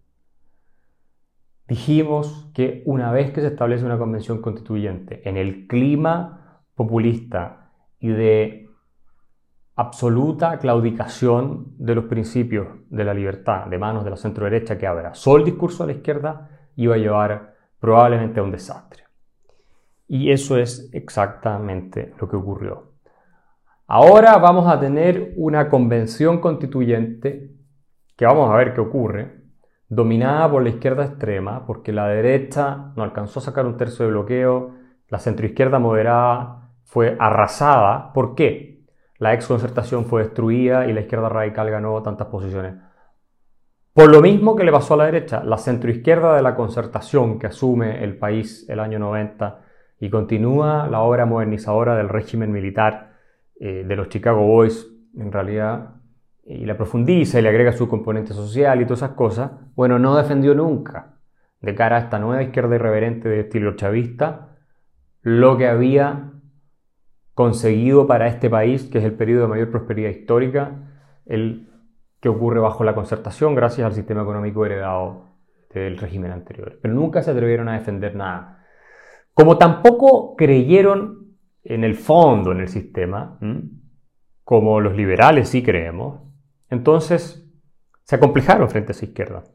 Dijimos 1.68 2.50
que 2.54 2.82
una 2.86 3.12
vez 3.12 3.32
que 3.32 3.42
se 3.42 3.48
establece 3.48 3.84
una 3.84 3.98
convención 3.98 4.42
constituyente 4.42 5.28
en 5.28 5.36
el 5.36 5.68
clima 5.68 6.62
populista 6.74 7.74
y 8.00 8.08
de 8.08 8.69
absoluta 9.80 10.60
claudicación 10.60 11.68
de 11.78 11.96
los 11.96 12.04
principios 12.04 12.68
de 12.90 13.06
la 13.06 13.14
libertad 13.14 13.68
de 13.68 13.78
manos 13.78 14.04
de 14.04 14.10
la 14.10 14.18
centro 14.18 14.44
derecha 14.44 14.78
que 14.78 14.86
abrazó 14.86 15.38
el 15.38 15.46
discurso 15.46 15.84
a 15.84 15.86
la 15.86 15.94
izquierda 15.94 16.50
iba 16.76 16.96
a 16.96 16.98
llevar 16.98 17.56
probablemente 17.80 18.42
a 18.42 18.44
un 18.44 18.52
desastre. 18.52 19.04
Y 20.06 20.32
eso 20.32 20.58
es 20.58 20.90
exactamente 20.92 22.14
lo 22.20 22.28
que 22.28 22.36
ocurrió. 22.36 22.92
Ahora 23.88 24.38
vamos 24.38 24.68
a 24.68 24.82
tener 24.82 25.32
una 25.38 25.70
convención 25.70 26.42
constituyente 26.42 27.56
que 28.18 28.26
vamos 28.26 28.52
a 28.52 28.58
ver 28.58 28.74
qué 28.74 28.82
ocurre, 28.82 29.44
dominada 29.88 30.52
por 30.52 30.62
la 30.62 30.70
izquierda 30.70 31.06
extrema, 31.06 31.66
porque 31.66 31.94
la 31.94 32.10
derecha 32.10 32.92
no 32.98 33.04
alcanzó 33.04 33.40
a 33.40 33.44
sacar 33.44 33.66
un 33.66 33.78
tercio 33.78 34.04
de 34.04 34.12
bloqueo, 34.12 34.74
la 35.08 35.20
centroizquierda 35.20 35.80
moderada 35.80 36.74
fue 36.84 37.16
arrasada. 37.18 38.12
¿Por 38.12 38.36
qué? 38.36 38.79
La 39.20 39.34
ex 39.34 39.48
concertación 39.48 40.06
fue 40.06 40.24
destruida 40.24 40.88
y 40.88 40.94
la 40.94 41.02
izquierda 41.02 41.30
radical 41.30 41.70
ganó 41.70 42.02
tantas 42.02 42.28
posiciones. 42.28 42.76
Por 43.94 44.10
lo 44.10 44.22
mismo 44.22 44.56
que 44.56 44.64
le 44.64 44.72
pasó 44.72 44.94
a 44.94 44.98
la 44.98 45.06
derecha, 45.06 45.44
la 45.44 45.58
centroizquierda 45.58 46.36
de 46.36 46.42
la 46.42 46.56
concertación 46.56 47.38
que 47.38 47.48
asume 47.48 48.04
el 48.04 48.18
país 48.18 48.66
el 48.70 48.80
año 48.80 48.98
90 48.98 49.60
y 50.00 50.10
continúa 50.10 50.88
la 50.88 51.02
obra 51.02 51.26
modernizadora 51.26 51.98
del 51.98 52.08
régimen 52.08 52.52
militar 52.52 53.14
eh, 53.60 53.84
de 53.86 53.96
los 53.98 54.08
Chicago 54.08 54.46
Boys, 54.46 54.88
en 55.18 55.32
realidad, 55.34 55.96
y 56.46 56.66
la 56.66 56.78
profundiza 56.78 57.40
y 57.40 57.42
le 57.42 57.50
agrega 57.50 57.74
su 57.74 57.90
componente 57.90 58.34
social 58.34 58.82
y 58.82 58.86
todas 58.86 59.00
esas 59.00 59.16
cosas, 59.16 59.52
bueno, 59.76 60.00
no 60.00 60.16
defendió 60.16 60.56
nunca, 60.56 61.18
de 61.60 61.76
cara 61.76 61.98
a 61.98 62.00
esta 62.00 62.20
nueva 62.20 62.42
izquierda 62.42 62.76
irreverente 62.76 63.28
de 63.28 63.42
estilo 63.42 63.76
chavista, 63.76 64.56
lo 65.22 65.58
que 65.58 65.68
había 65.68 66.29
conseguido 67.40 68.06
para 68.06 68.28
este 68.28 68.50
país, 68.50 68.84
que 68.92 68.98
es 68.98 69.06
el 69.06 69.14
periodo 69.14 69.44
de 69.44 69.48
mayor 69.48 69.72
prosperidad 69.72 70.10
histórica, 70.10 70.76
el 71.26 71.70
que 72.20 72.28
ocurre 72.28 72.60
bajo 72.60 72.84
la 72.84 72.94
concertación 72.94 73.56
gracias 73.56 73.88
al 73.88 73.94
sistema 73.94 74.24
económico 74.24 74.66
heredado 74.66 75.38
del 75.74 75.98
régimen 75.98 76.34
anterior. 76.34 76.80
Pero 76.82 76.94
nunca 76.94 77.24
se 77.24 77.32
atrevieron 77.32 77.70
a 77.70 77.80
defender 77.80 78.14
nada. 78.14 78.66
Como 79.34 79.58
tampoco 79.58 80.36
creyeron 80.36 81.38
en 81.64 81.86
el 81.86 81.96
fondo 81.96 82.52
en 82.52 82.60
el 82.60 82.68
sistema, 82.68 83.40
como 84.44 84.82
los 84.82 84.98
liberales 84.98 85.48
sí 85.48 85.64
creemos, 85.64 86.20
entonces 86.70 87.50
se 88.04 88.16
acomplejaron 88.18 88.70
frente 88.70 88.92
a 88.92 88.96
esa 88.96 89.06
izquierda. 89.06 89.46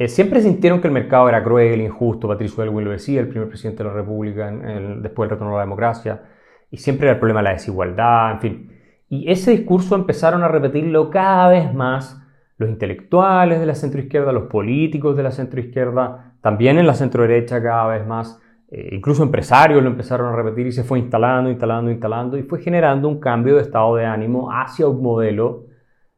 Eh, 0.00 0.08
siempre 0.08 0.40
sintieron 0.40 0.80
que 0.80 0.86
el 0.86 0.94
mercado 0.94 1.28
era 1.28 1.44
cruel, 1.44 1.82
injusto, 1.82 2.26
Patricio 2.26 2.62
Elwin 2.62 2.86
lo 2.86 2.92
decía, 2.92 3.20
el 3.20 3.28
primer 3.28 3.48
presidente 3.50 3.82
de 3.82 3.90
la 3.90 3.94
República 3.94 4.50
después 4.50 5.28
del 5.28 5.36
retorno 5.36 5.52
a 5.52 5.58
la 5.58 5.64
democracia, 5.64 6.22
y 6.70 6.78
siempre 6.78 7.06
era 7.06 7.16
el 7.16 7.18
problema 7.18 7.40
de 7.40 7.44
la 7.44 7.52
desigualdad, 7.52 8.32
en 8.32 8.40
fin. 8.40 8.72
Y 9.10 9.30
ese 9.30 9.50
discurso 9.50 9.94
empezaron 9.94 10.42
a 10.42 10.48
repetirlo 10.48 11.10
cada 11.10 11.50
vez 11.50 11.74
más 11.74 12.18
los 12.56 12.70
intelectuales 12.70 13.60
de 13.60 13.66
la 13.66 13.74
centroizquierda, 13.74 14.32
los 14.32 14.44
políticos 14.44 15.18
de 15.18 15.22
la 15.22 15.32
centroizquierda, 15.32 16.36
también 16.40 16.78
en 16.78 16.86
la 16.86 16.94
centroderecha 16.94 17.62
cada 17.62 17.86
vez 17.88 18.06
más, 18.06 18.40
eh, 18.70 18.88
incluso 18.92 19.22
empresarios 19.22 19.82
lo 19.82 19.90
empezaron 19.90 20.32
a 20.32 20.36
repetir 20.36 20.66
y 20.66 20.72
se 20.72 20.82
fue 20.82 20.98
instalando, 20.98 21.50
instalando, 21.50 21.90
instalando 21.90 22.38
y 22.38 22.42
fue 22.44 22.62
generando 22.62 23.06
un 23.06 23.20
cambio 23.20 23.56
de 23.56 23.62
estado 23.64 23.96
de 23.96 24.06
ánimo 24.06 24.50
hacia 24.50 24.88
un 24.88 25.02
modelo 25.02 25.66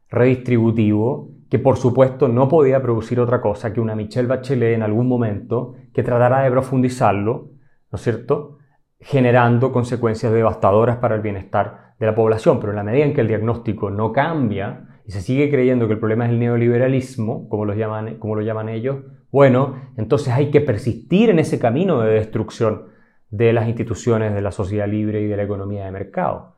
redistributivo 0.09 1.32
que 1.53 1.59
por 1.59 1.77
supuesto 1.77 2.27
no 2.27 2.47
podía 2.47 2.81
producir 2.81 3.19
otra 3.19 3.39
cosa 3.39 3.71
que 3.71 3.79
una 3.79 3.93
Michelle 3.93 4.27
Bachelet 4.27 4.73
en 4.73 4.81
algún 4.81 5.07
momento 5.07 5.75
que 5.93 6.01
tratara 6.01 6.41
de 6.41 6.49
profundizarlo, 6.49 7.51
¿no 7.91 7.95
es 7.95 8.01
cierto?, 8.01 8.57
generando 8.99 9.71
consecuencias 9.71 10.33
devastadoras 10.33 10.97
para 10.97 11.13
el 11.13 11.21
bienestar 11.21 11.93
de 11.99 12.07
la 12.07 12.15
población. 12.15 12.59
Pero 12.59 12.71
en 12.71 12.77
la 12.77 12.83
medida 12.83 13.05
en 13.05 13.13
que 13.13 13.21
el 13.21 13.27
diagnóstico 13.27 13.91
no 13.91 14.11
cambia 14.11 14.99
y 15.05 15.11
se 15.11 15.21
sigue 15.21 15.51
creyendo 15.51 15.85
que 15.85 15.93
el 15.93 15.99
problema 15.99 16.25
es 16.25 16.31
el 16.31 16.39
neoliberalismo, 16.39 17.47
como 17.49 17.65
lo 17.65 17.75
llaman, 17.75 18.17
llaman 18.19 18.69
ellos, 18.69 19.03
bueno, 19.31 19.75
entonces 19.95 20.33
hay 20.33 20.49
que 20.49 20.59
persistir 20.59 21.29
en 21.29 21.37
ese 21.37 21.59
camino 21.59 22.01
de 22.01 22.15
destrucción 22.15 22.85
de 23.29 23.53
las 23.53 23.67
instituciones 23.67 24.33
de 24.33 24.41
la 24.41 24.51
sociedad 24.51 24.87
libre 24.87 25.21
y 25.21 25.27
de 25.27 25.37
la 25.37 25.43
economía 25.43 25.85
de 25.85 25.91
mercado. 25.91 26.55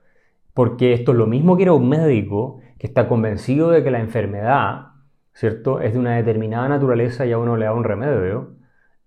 Porque 0.53 0.93
esto 0.93 1.11
es 1.11 1.17
lo 1.17 1.27
mismo 1.27 1.57
que 1.57 1.63
era 1.63 1.73
un 1.73 1.89
médico 1.89 2.61
que 2.77 2.87
está 2.87 3.07
convencido 3.07 3.71
de 3.71 3.83
que 3.83 3.91
la 3.91 3.99
enfermedad, 3.99 4.87
¿cierto?, 5.33 5.81
es 5.81 5.93
de 5.93 5.99
una 5.99 6.15
determinada 6.15 6.67
naturaleza 6.67 7.25
y 7.25 7.31
a 7.31 7.37
uno 7.37 7.57
le 7.57 7.65
da 7.65 7.73
un 7.73 7.83
remedio, 7.83 8.55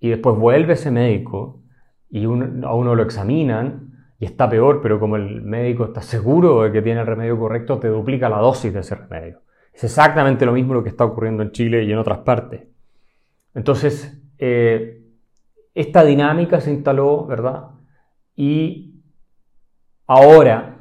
y 0.00 0.10
después 0.10 0.36
vuelve 0.36 0.74
ese 0.74 0.90
médico 0.90 1.62
y 2.10 2.24
a 2.24 2.28
uno 2.28 2.94
lo 2.94 3.02
examinan 3.02 3.88
y 4.18 4.24
está 4.24 4.48
peor, 4.48 4.80
pero 4.80 4.98
como 4.98 5.16
el 5.16 5.42
médico 5.42 5.84
está 5.84 6.02
seguro 6.02 6.62
de 6.62 6.72
que 6.72 6.82
tiene 6.82 7.00
el 7.00 7.06
remedio 7.06 7.38
correcto, 7.38 7.78
te 7.78 7.88
duplica 7.88 8.28
la 8.28 8.38
dosis 8.38 8.72
de 8.72 8.80
ese 8.80 8.94
remedio. 8.94 9.42
Es 9.72 9.84
exactamente 9.84 10.46
lo 10.46 10.52
mismo 10.52 10.74
lo 10.74 10.82
que 10.82 10.88
está 10.88 11.04
ocurriendo 11.04 11.42
en 11.42 11.52
Chile 11.52 11.84
y 11.84 11.92
en 11.92 11.98
otras 11.98 12.18
partes. 12.18 12.62
Entonces, 13.54 14.20
eh, 14.38 15.02
esta 15.74 16.04
dinámica 16.04 16.60
se 16.60 16.72
instaló, 16.72 17.26
¿verdad? 17.26 17.66
Y 18.34 19.02
ahora 20.06 20.77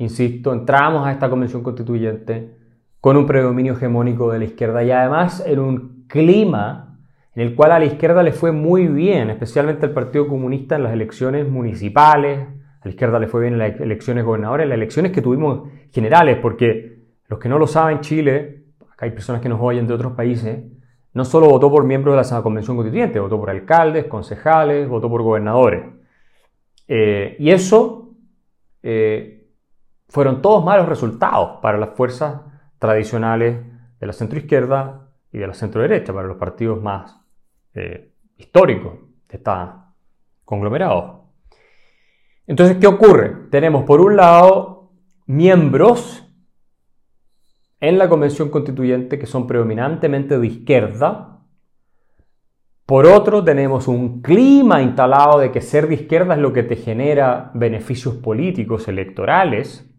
insisto, 0.00 0.52
entramos 0.52 1.06
a 1.06 1.12
esta 1.12 1.28
convención 1.28 1.62
constituyente 1.62 2.56
con 3.00 3.16
un 3.16 3.26
predominio 3.26 3.74
hegemónico 3.74 4.32
de 4.32 4.38
la 4.38 4.44
izquierda 4.46 4.82
y 4.82 4.90
además 4.90 5.44
en 5.46 5.58
un 5.58 6.06
clima 6.08 6.98
en 7.34 7.42
el 7.42 7.54
cual 7.54 7.72
a 7.72 7.78
la 7.78 7.84
izquierda 7.84 8.22
le 8.22 8.32
fue 8.32 8.50
muy 8.50 8.86
bien, 8.86 9.30
especialmente 9.30 9.86
al 9.86 9.92
Partido 9.92 10.26
Comunista 10.26 10.76
en 10.76 10.84
las 10.84 10.92
elecciones 10.92 11.48
municipales, 11.48 12.40
a 12.40 12.84
la 12.84 12.90
izquierda 12.90 13.18
le 13.18 13.28
fue 13.28 13.42
bien 13.42 13.52
en 13.52 13.58
las 13.58 13.78
elecciones 13.78 14.24
gobernadores, 14.24 14.64
en 14.64 14.70
las 14.70 14.76
elecciones 14.76 15.12
que 15.12 15.22
tuvimos 15.22 15.68
generales, 15.92 16.38
porque 16.40 17.04
los 17.28 17.38
que 17.38 17.48
no 17.48 17.58
lo 17.58 17.66
saben, 17.66 18.00
Chile, 18.00 18.64
acá 18.90 19.04
hay 19.04 19.12
personas 19.12 19.42
que 19.42 19.48
nos 19.50 19.60
oyen 19.60 19.86
de 19.86 19.94
otros 19.94 20.14
países, 20.14 20.64
no 21.12 21.24
solo 21.24 21.48
votó 21.48 21.70
por 21.70 21.84
miembros 21.84 22.16
de 22.16 22.34
la 22.34 22.42
Convención 22.42 22.76
Constituyente, 22.76 23.20
votó 23.20 23.38
por 23.38 23.50
alcaldes, 23.50 24.06
concejales, 24.06 24.88
votó 24.88 25.10
por 25.10 25.22
gobernadores. 25.22 25.84
Eh, 26.88 27.36
y 27.38 27.50
eso 27.50 28.14
eh, 28.82 29.39
fueron 30.10 30.42
todos 30.42 30.64
malos 30.64 30.88
resultados 30.88 31.60
para 31.62 31.78
las 31.78 31.90
fuerzas 31.90 32.42
tradicionales 32.78 33.60
de 34.00 34.06
la 34.06 34.12
centroizquierda 34.12 35.08
y 35.32 35.38
de 35.38 35.46
la 35.46 35.54
centroderecha, 35.54 36.12
para 36.12 36.26
los 36.26 36.36
partidos 36.36 36.82
más 36.82 37.16
eh, 37.74 38.12
históricos 38.36 38.94
de 39.28 39.36
esta 39.36 39.94
conglomerados. 40.44 41.20
Entonces, 42.48 42.78
¿qué 42.78 42.88
ocurre? 42.88 43.36
Tenemos 43.50 43.84
por 43.84 44.00
un 44.00 44.16
lado 44.16 44.90
miembros 45.26 46.26
en 47.78 47.96
la 47.96 48.08
Convención 48.08 48.50
Constituyente 48.50 49.16
que 49.16 49.26
son 49.26 49.46
predominantemente 49.46 50.40
de 50.40 50.46
izquierda. 50.48 51.38
Por 52.84 53.06
otro, 53.06 53.44
tenemos 53.44 53.86
un 53.86 54.20
clima 54.20 54.82
instalado 54.82 55.38
de 55.38 55.52
que 55.52 55.60
ser 55.60 55.86
de 55.86 55.94
izquierda 55.94 56.34
es 56.34 56.40
lo 56.40 56.52
que 56.52 56.64
te 56.64 56.74
genera 56.74 57.52
beneficios 57.54 58.16
políticos 58.16 58.88
electorales. 58.88 59.89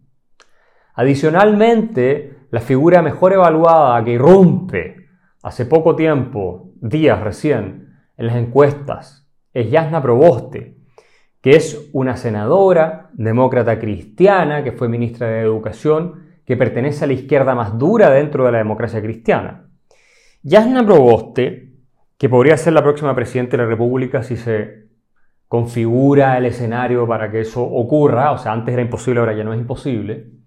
Adicionalmente, 0.94 2.46
la 2.50 2.60
figura 2.60 3.00
mejor 3.00 3.32
evaluada 3.32 4.04
que 4.04 4.12
irrumpe 4.12 5.06
hace 5.42 5.64
poco 5.64 5.96
tiempo, 5.96 6.72
días 6.80 7.20
recién, 7.20 7.96
en 8.16 8.26
las 8.26 8.36
encuestas, 8.36 9.26
es 9.54 9.70
Yasna 9.70 10.02
Proboste, 10.02 10.76
que 11.40 11.56
es 11.56 11.90
una 11.92 12.16
senadora 12.16 13.10
demócrata 13.14 13.78
cristiana 13.78 14.62
que 14.62 14.72
fue 14.72 14.88
ministra 14.88 15.28
de 15.28 15.40
Educación, 15.40 16.26
que 16.44 16.56
pertenece 16.56 17.04
a 17.04 17.06
la 17.08 17.14
izquierda 17.14 17.54
más 17.54 17.78
dura 17.78 18.10
dentro 18.10 18.44
de 18.44 18.52
la 18.52 18.58
democracia 18.58 19.00
cristiana. 19.00 19.68
Yasna 20.42 20.84
Proboste, 20.84 21.72
que 22.18 22.28
podría 22.28 22.56
ser 22.56 22.74
la 22.74 22.82
próxima 22.82 23.14
presidenta 23.14 23.56
de 23.56 23.62
la 23.62 23.68
República 23.68 24.22
si 24.22 24.36
se 24.36 24.88
configura 25.48 26.38
el 26.38 26.46
escenario 26.46 27.06
para 27.06 27.30
que 27.30 27.40
eso 27.40 27.62
ocurra, 27.62 28.32
o 28.32 28.38
sea, 28.38 28.52
antes 28.52 28.72
era 28.72 28.82
imposible, 28.82 29.20
ahora 29.20 29.34
ya 29.34 29.44
no 29.44 29.52
es 29.52 29.60
imposible, 29.60 30.41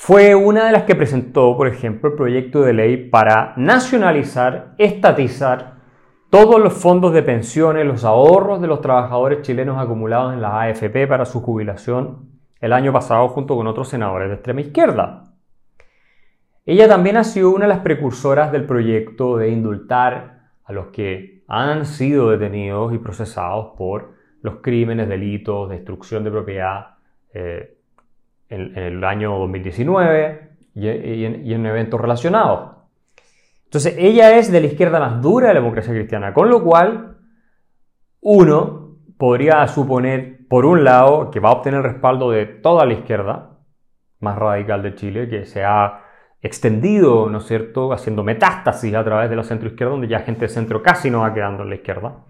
fue 0.00 0.36
una 0.36 0.66
de 0.66 0.72
las 0.72 0.84
que 0.84 0.94
presentó, 0.94 1.56
por 1.56 1.66
ejemplo, 1.66 2.10
el 2.10 2.14
proyecto 2.14 2.62
de 2.62 2.72
ley 2.72 3.08
para 3.10 3.52
nacionalizar, 3.56 4.74
estatizar 4.78 5.80
todos 6.30 6.60
los 6.60 6.72
fondos 6.72 7.12
de 7.12 7.24
pensiones, 7.24 7.84
los 7.84 8.04
ahorros 8.04 8.60
de 8.60 8.68
los 8.68 8.80
trabajadores 8.80 9.42
chilenos 9.42 9.76
acumulados 9.76 10.32
en 10.32 10.40
la 10.40 10.62
AFP 10.62 11.08
para 11.08 11.26
su 11.26 11.42
jubilación 11.42 12.30
el 12.60 12.72
año 12.72 12.92
pasado 12.92 13.26
junto 13.28 13.56
con 13.56 13.66
otros 13.66 13.88
senadores 13.88 14.28
de 14.28 14.36
extrema 14.36 14.60
izquierda. 14.60 15.34
ella 16.64 16.86
también 16.86 17.16
ha 17.16 17.24
sido 17.24 17.50
una 17.50 17.64
de 17.64 17.74
las 17.74 17.80
precursoras 17.80 18.52
del 18.52 18.66
proyecto 18.66 19.36
de 19.36 19.48
indultar 19.50 20.52
a 20.64 20.72
los 20.72 20.86
que 20.86 21.42
han 21.48 21.84
sido 21.84 22.30
detenidos 22.30 22.94
y 22.94 22.98
procesados 22.98 23.74
por 23.76 24.12
los 24.42 24.60
crímenes, 24.62 25.08
delitos, 25.08 25.68
destrucción 25.68 26.22
de 26.22 26.30
propiedad 26.30 26.98
eh, 27.34 27.77
en, 28.48 28.76
el 28.76 29.04
año 29.04 29.38
2019 29.38 30.50
y, 30.74 30.88
en, 30.88 31.66
eventos 31.66 32.00
relacionados. 32.00 32.76
Entonces, 33.64 33.96
ella 33.98 34.38
es 34.38 34.50
de 34.50 34.60
la 34.60 34.66
izquierda 34.66 34.98
más 34.98 35.20
dura 35.20 35.48
de 35.48 35.54
la 35.54 35.60
democracia 35.60 35.92
cristiana, 35.92 36.32
con 36.32 36.48
lo 36.48 36.62
cual 36.62 37.18
uno 38.20 38.96
podría 39.18 39.66
suponer, 39.68 40.46
por 40.48 40.64
un 40.64 40.84
lado, 40.84 41.30
que 41.30 41.40
va 41.40 41.50
a 41.50 41.52
obtener 41.52 41.78
el 41.78 41.84
respaldo 41.84 42.30
de 42.30 42.46
toda 42.46 42.86
la 42.86 42.94
izquierda 42.94 43.58
más 44.20 44.36
radical 44.36 44.82
de 44.82 44.94
Chile, 44.94 45.28
que 45.28 45.44
se 45.44 45.64
ha 45.64 46.04
extendido, 46.40 47.28
¿no 47.28 47.38
es 47.38 47.46
cierto?, 47.46 47.92
haciendo 47.92 48.22
metástasis 48.22 48.94
a 48.94 49.04
través 49.04 49.28
de 49.28 49.36
la 49.36 49.44
centro-izquierda, 49.44 49.92
donde 49.92 50.08
ya 50.08 50.20
gente 50.20 50.42
de 50.42 50.48
centro 50.48 50.82
casi 50.82 51.10
no 51.10 51.20
va 51.20 51.34
quedando 51.34 51.64
en 51.64 51.68
la 51.68 51.74
izquierda. 51.74 52.24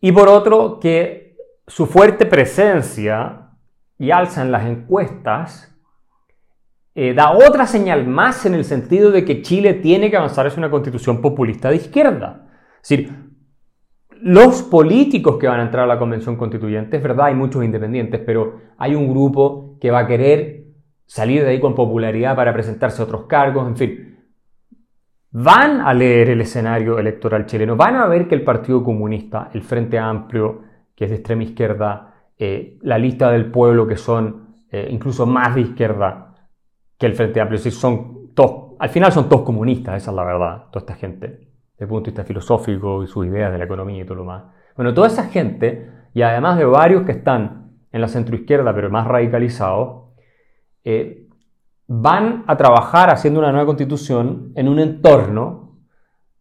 Y 0.00 0.12
por 0.12 0.28
otro, 0.28 0.78
que 0.80 1.36
su 1.66 1.86
fuerte 1.86 2.26
presencia 2.26 3.43
y 3.98 4.10
alza 4.10 4.42
en 4.42 4.52
las 4.52 4.66
encuestas 4.66 5.74
eh, 6.96 7.12
da 7.12 7.32
otra 7.32 7.66
señal 7.66 8.06
más 8.06 8.46
en 8.46 8.54
el 8.54 8.64
sentido 8.64 9.10
de 9.10 9.24
que 9.24 9.42
Chile 9.42 9.74
tiene 9.74 10.10
que 10.10 10.16
avanzar 10.16 10.46
hacia 10.46 10.60
una 10.60 10.70
constitución 10.70 11.20
populista 11.20 11.70
de 11.70 11.76
izquierda. 11.76 12.46
Es 12.82 12.88
decir, 12.88 13.24
los 14.20 14.62
políticos 14.62 15.36
que 15.38 15.48
van 15.48 15.60
a 15.60 15.64
entrar 15.64 15.84
a 15.84 15.88
la 15.88 15.98
convención 15.98 16.36
constituyente, 16.36 16.96
es 16.96 17.02
verdad, 17.02 17.26
hay 17.26 17.34
muchos 17.34 17.64
independientes, 17.64 18.20
pero 18.24 18.60
hay 18.78 18.94
un 18.94 19.10
grupo 19.10 19.76
que 19.80 19.90
va 19.90 20.00
a 20.00 20.06
querer 20.06 20.64
salir 21.04 21.42
de 21.42 21.50
ahí 21.50 21.60
con 21.60 21.74
popularidad 21.74 22.36
para 22.36 22.52
presentarse 22.52 23.02
a 23.02 23.04
otros 23.04 23.26
cargos, 23.26 23.66
en 23.66 23.76
fin. 23.76 24.18
Van 25.32 25.80
a 25.80 25.92
leer 25.92 26.30
el 26.30 26.40
escenario 26.40 26.98
electoral 26.98 27.44
chileno, 27.46 27.74
van 27.74 27.96
a 27.96 28.06
ver 28.06 28.28
que 28.28 28.36
el 28.36 28.44
Partido 28.44 28.84
Comunista, 28.84 29.50
el 29.52 29.62
Frente 29.62 29.98
Amplio, 29.98 30.62
que 30.94 31.04
es 31.04 31.10
de 31.10 31.16
extrema 31.16 31.42
izquierda, 31.42 32.13
eh, 32.38 32.78
la 32.82 32.98
lista 32.98 33.30
del 33.30 33.50
pueblo, 33.50 33.86
que 33.86 33.96
son 33.96 34.56
eh, 34.70 34.88
incluso 34.90 35.26
más 35.26 35.54
de 35.54 35.62
izquierda 35.62 36.34
que 36.98 37.06
el 37.06 37.14
Frente 37.14 37.40
Amplio, 37.40 37.56
es 37.56 37.64
decir, 37.64 37.78
son 37.78 38.34
todos, 38.34 38.76
al 38.78 38.88
final 38.88 39.12
son 39.12 39.28
todos 39.28 39.42
comunistas, 39.42 40.02
esa 40.02 40.10
es 40.10 40.16
la 40.16 40.24
verdad, 40.24 40.64
toda 40.70 40.80
esta 40.80 40.94
gente 40.94 41.26
desde 41.74 41.84
el 41.84 41.88
punto 41.88 42.06
de 42.06 42.10
vista 42.12 42.24
filosófico 42.24 43.02
y 43.02 43.06
sus 43.06 43.26
ideas 43.26 43.52
de 43.52 43.58
la 43.58 43.64
economía 43.64 44.02
y 44.02 44.06
todo 44.06 44.16
lo 44.16 44.24
más. 44.24 44.44
Bueno, 44.76 44.94
toda 44.94 45.08
esa 45.08 45.24
gente, 45.24 45.90
y 46.14 46.22
además 46.22 46.58
de 46.58 46.64
varios 46.64 47.02
que 47.02 47.12
están 47.12 47.72
en 47.90 48.00
la 48.00 48.08
centroizquierda 48.08 48.74
pero 48.74 48.90
más 48.90 49.06
radicalizados, 49.06 50.12
eh, 50.84 51.28
van 51.86 52.44
a 52.46 52.56
trabajar 52.56 53.10
haciendo 53.10 53.40
una 53.40 53.50
nueva 53.50 53.66
constitución 53.66 54.52
en 54.54 54.68
un 54.68 54.78
entorno 54.78 55.78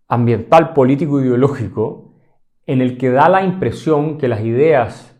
ambiental, 0.08 0.74
político, 0.74 1.20
ideológico, 1.22 2.16
en 2.66 2.82
el 2.82 2.98
que 2.98 3.10
da 3.10 3.30
la 3.30 3.44
impresión 3.44 4.18
que 4.18 4.28
las 4.28 4.42
ideas 4.42 5.13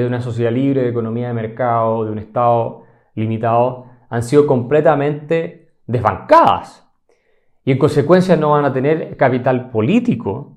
de 0.00 0.06
una 0.06 0.20
sociedad 0.20 0.52
libre, 0.52 0.82
de 0.82 0.88
economía 0.88 1.28
de 1.28 1.34
mercado, 1.34 2.04
de 2.04 2.12
un 2.12 2.18
Estado 2.18 2.82
limitado, 3.14 3.86
han 4.08 4.22
sido 4.22 4.46
completamente 4.46 5.72
desbancadas 5.86 6.88
y 7.64 7.72
en 7.72 7.78
consecuencia 7.78 8.36
no 8.36 8.50
van 8.50 8.64
a 8.64 8.72
tener 8.72 9.16
capital 9.16 9.70
político, 9.70 10.56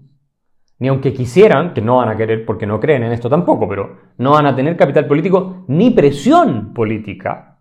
ni 0.80 0.90
aunque 0.90 1.14
quisieran, 1.14 1.74
que 1.74 1.82
no 1.82 1.98
van 1.98 2.10
a 2.10 2.18
querer 2.18 2.46
porque 2.46 2.66
no 2.66 2.80
creen 2.80 3.04
en 3.04 3.12
esto 3.12 3.30
tampoco, 3.30 3.68
pero 3.68 3.98
no 4.18 4.32
van 4.32 4.46
a 4.46 4.56
tener 4.56 4.76
capital 4.76 5.08
político 5.08 5.64
ni 5.68 5.92
presión 5.92 6.74
política 6.74 7.60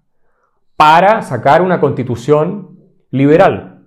para 0.76 1.22
sacar 1.22 1.62
una 1.62 1.80
constitución 1.80 2.78
liberal. 3.10 3.84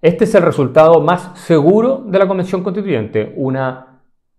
Este 0.00 0.24
es 0.24 0.34
el 0.34 0.42
resultado 0.42 1.00
más 1.00 1.38
seguro 1.40 2.04
de 2.06 2.18
la 2.18 2.28
Convención 2.28 2.62
Constituyente, 2.62 3.32
una 3.36 3.87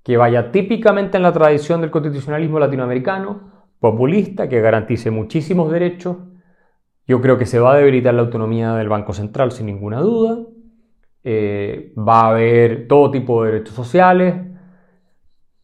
que 0.03 0.17
vaya 0.17 0.51
típicamente 0.51 1.17
en 1.17 1.23
la 1.23 1.33
tradición 1.33 1.81
del 1.81 1.91
constitucionalismo 1.91 2.59
latinoamericano, 2.59 3.67
populista, 3.79 4.49
que 4.49 4.61
garantice 4.61 5.11
muchísimos 5.11 5.71
derechos, 5.71 6.17
yo 7.07 7.21
creo 7.21 7.39
que 7.39 7.47
se 7.47 7.59
va 7.59 7.73
a 7.73 7.77
debilitar 7.77 8.13
la 8.13 8.21
autonomía 8.21 8.75
del 8.75 8.87
Banco 8.87 9.13
Central 9.13 9.51
sin 9.51 9.65
ninguna 9.65 9.99
duda. 9.99 10.45
Eh, 11.23 11.91
va 11.97 12.21
a 12.21 12.29
haber 12.29 12.87
todo 12.87 13.09
tipo 13.09 13.43
de 13.43 13.51
derechos 13.51 13.73
sociales. 13.73 14.35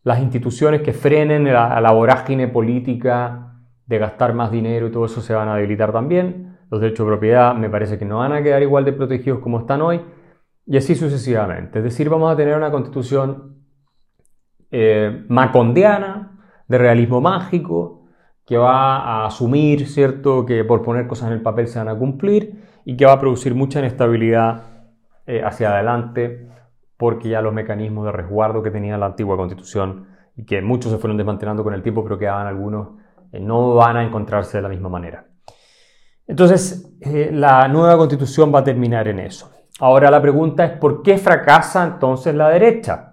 Las 0.01 0.21
instituciones 0.21 0.81
que 0.81 0.91
frenen 0.91 1.43
la, 1.45 1.79
la 1.79 1.91
vorágine 1.91 2.47
política 2.47 3.61
de 3.85 3.97
gastar 3.99 4.33
más 4.33 4.49
dinero 4.49 4.87
y 4.87 4.91
todo 4.91 5.05
eso 5.05 5.21
se 5.21 5.35
van 5.35 5.47
a 5.47 5.55
debilitar 5.55 5.91
también. 5.91 6.57
Los 6.71 6.81
derechos 6.81 7.05
de 7.05 7.11
propiedad 7.11 7.53
me 7.53 7.69
parece 7.69 7.99
que 7.99 8.05
no 8.05 8.17
van 8.17 8.33
a 8.33 8.41
quedar 8.41 8.63
igual 8.63 8.83
de 8.83 8.93
protegidos 8.93 9.39
como 9.39 9.59
están 9.59 9.83
hoy. 9.83 10.01
Y 10.65 10.77
así 10.77 10.95
sucesivamente. 10.95 11.77
Es 11.77 11.83
decir, 11.83 12.09
vamos 12.09 12.33
a 12.33 12.35
tener 12.35 12.57
una 12.57 12.71
constitución 12.71 13.54
eh, 14.71 15.25
macondiana, 15.29 16.31
de 16.67 16.77
realismo 16.77 17.21
mágico, 17.21 18.05
que 18.45 18.57
va 18.57 18.97
a 18.97 19.25
asumir, 19.25 19.87
¿cierto?, 19.87 20.45
que 20.45 20.63
por 20.63 20.81
poner 20.81 21.07
cosas 21.07 21.27
en 21.27 21.33
el 21.33 21.41
papel 21.41 21.67
se 21.67 21.79
van 21.79 21.89
a 21.89 21.95
cumplir 21.95 22.63
y 22.85 22.95
que 22.95 23.05
va 23.05 23.13
a 23.13 23.19
producir 23.19 23.55
mucha 23.55 23.79
inestabilidad 23.79 24.63
eh, 25.25 25.41
hacia 25.43 25.71
adelante 25.71 26.49
porque 26.97 27.29
ya 27.29 27.41
los 27.41 27.53
mecanismos 27.53 28.05
de 28.05 28.11
resguardo 28.11 28.63
que 28.63 28.71
tenía 28.71 28.97
la 28.97 29.07
antigua 29.07 29.35
constitución 29.35 30.07
y 30.35 30.45
que 30.45 30.61
muchos 30.61 30.91
se 30.91 30.97
fueron 30.97 31.17
desmantelando 31.17 31.63
con 31.63 31.73
el 31.73 31.81
tiempo, 31.81 32.03
pero 32.03 32.17
quedaban 32.17 32.47
algunos, 32.47 32.89
eh, 33.31 33.39
no 33.39 33.75
van 33.75 33.97
a 33.97 34.03
encontrarse 34.03 34.57
de 34.57 34.63
la 34.63 34.69
misma 34.69 34.89
manera. 34.89 35.25
Entonces, 36.27 36.97
la 37.31 37.67
nueva 37.67 37.97
constitución 37.97 38.51
va 38.53 38.59
a 38.59 38.63
terminar 38.63 39.07
en 39.07 39.19
eso. 39.19 39.51
Ahora 39.79 40.09
la 40.09 40.21
pregunta 40.21 40.65
es, 40.65 40.71
¿por 40.77 41.03
qué 41.03 41.17
fracasa 41.17 41.83
entonces 41.83 42.33
la 42.33 42.49
derecha? 42.49 43.04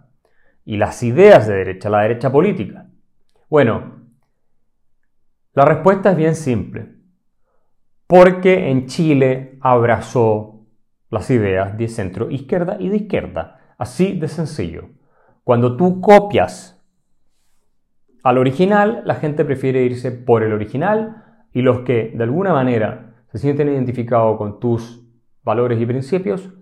Y 0.64 0.76
las 0.76 1.02
ideas 1.02 1.46
de 1.46 1.54
derecha, 1.54 1.90
la 1.90 2.02
derecha 2.02 2.30
política. 2.30 2.86
Bueno, 3.48 4.02
la 5.54 5.64
respuesta 5.64 6.10
es 6.12 6.16
bien 6.16 6.34
simple. 6.34 6.94
Porque 8.06 8.70
en 8.70 8.86
Chile 8.86 9.58
abrazó 9.60 10.66
las 11.10 11.30
ideas 11.30 11.76
de 11.76 11.88
centro 11.88 12.30
izquierda 12.30 12.76
y 12.78 12.88
de 12.88 12.96
izquierda. 12.96 13.60
Así 13.78 14.18
de 14.18 14.28
sencillo. 14.28 14.90
Cuando 15.44 15.76
tú 15.76 16.00
copias 16.00 16.80
al 18.22 18.38
original, 18.38 19.02
la 19.04 19.16
gente 19.16 19.44
prefiere 19.44 19.82
irse 19.82 20.12
por 20.12 20.42
el 20.42 20.52
original 20.52 21.24
y 21.52 21.62
los 21.62 21.80
que 21.80 22.12
de 22.14 22.22
alguna 22.22 22.52
manera 22.52 23.16
se 23.32 23.38
sienten 23.38 23.68
identificados 23.68 24.38
con 24.38 24.60
tus 24.60 25.04
valores 25.42 25.80
y 25.80 25.86
principios 25.86 26.52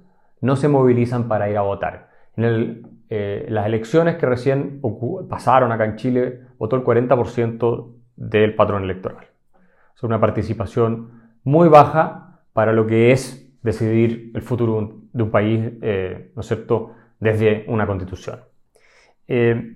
no 0.40 0.56
se 0.56 0.68
movilizan 0.68 1.28
para 1.28 1.50
ir 1.50 1.56
a 1.58 1.62
votar. 1.62 2.08
En 2.36 2.99
eh, 3.12 3.46
las 3.48 3.66
elecciones 3.66 4.14
que 4.14 4.26
recién 4.26 4.80
pasaron 5.28 5.72
acá 5.72 5.84
en 5.84 5.96
Chile, 5.96 6.42
votó 6.58 6.76
el 6.76 6.84
40% 6.84 7.92
del 8.14 8.54
patrón 8.54 8.84
electoral. 8.84 9.26
Es 9.96 10.02
una 10.04 10.20
participación 10.20 11.32
muy 11.42 11.68
baja 11.68 12.40
para 12.52 12.72
lo 12.72 12.86
que 12.86 13.10
es 13.10 13.52
decidir 13.62 14.30
el 14.32 14.42
futuro 14.42 15.00
de 15.12 15.22
un 15.24 15.30
país, 15.32 15.72
eh, 15.82 16.30
¿no 16.36 16.42
es 16.42 16.56
desde 17.18 17.64
una 17.66 17.84
constitución. 17.84 18.38
Eh, 19.26 19.74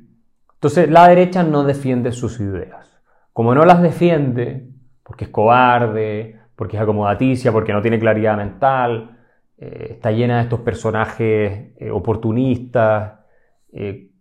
entonces, 0.55 0.89
la 0.89 1.09
derecha 1.09 1.43
no 1.43 1.65
defiende 1.65 2.13
sus 2.13 2.39
ideas. 2.39 3.03
Como 3.33 3.53
no 3.53 3.65
las 3.65 3.83
defiende, 3.83 4.69
porque 5.03 5.25
es 5.25 5.31
cobarde, 5.31 6.39
porque 6.55 6.77
es 6.77 6.83
acomodaticia, 6.83 7.51
porque 7.51 7.73
no 7.73 7.83
tiene 7.83 7.99
claridad 7.99 8.37
mental, 8.37 9.19
está 9.57 10.13
llena 10.13 10.37
de 10.37 10.43
estos 10.43 10.61
personajes 10.61 11.73
oportunistas, 11.91 13.24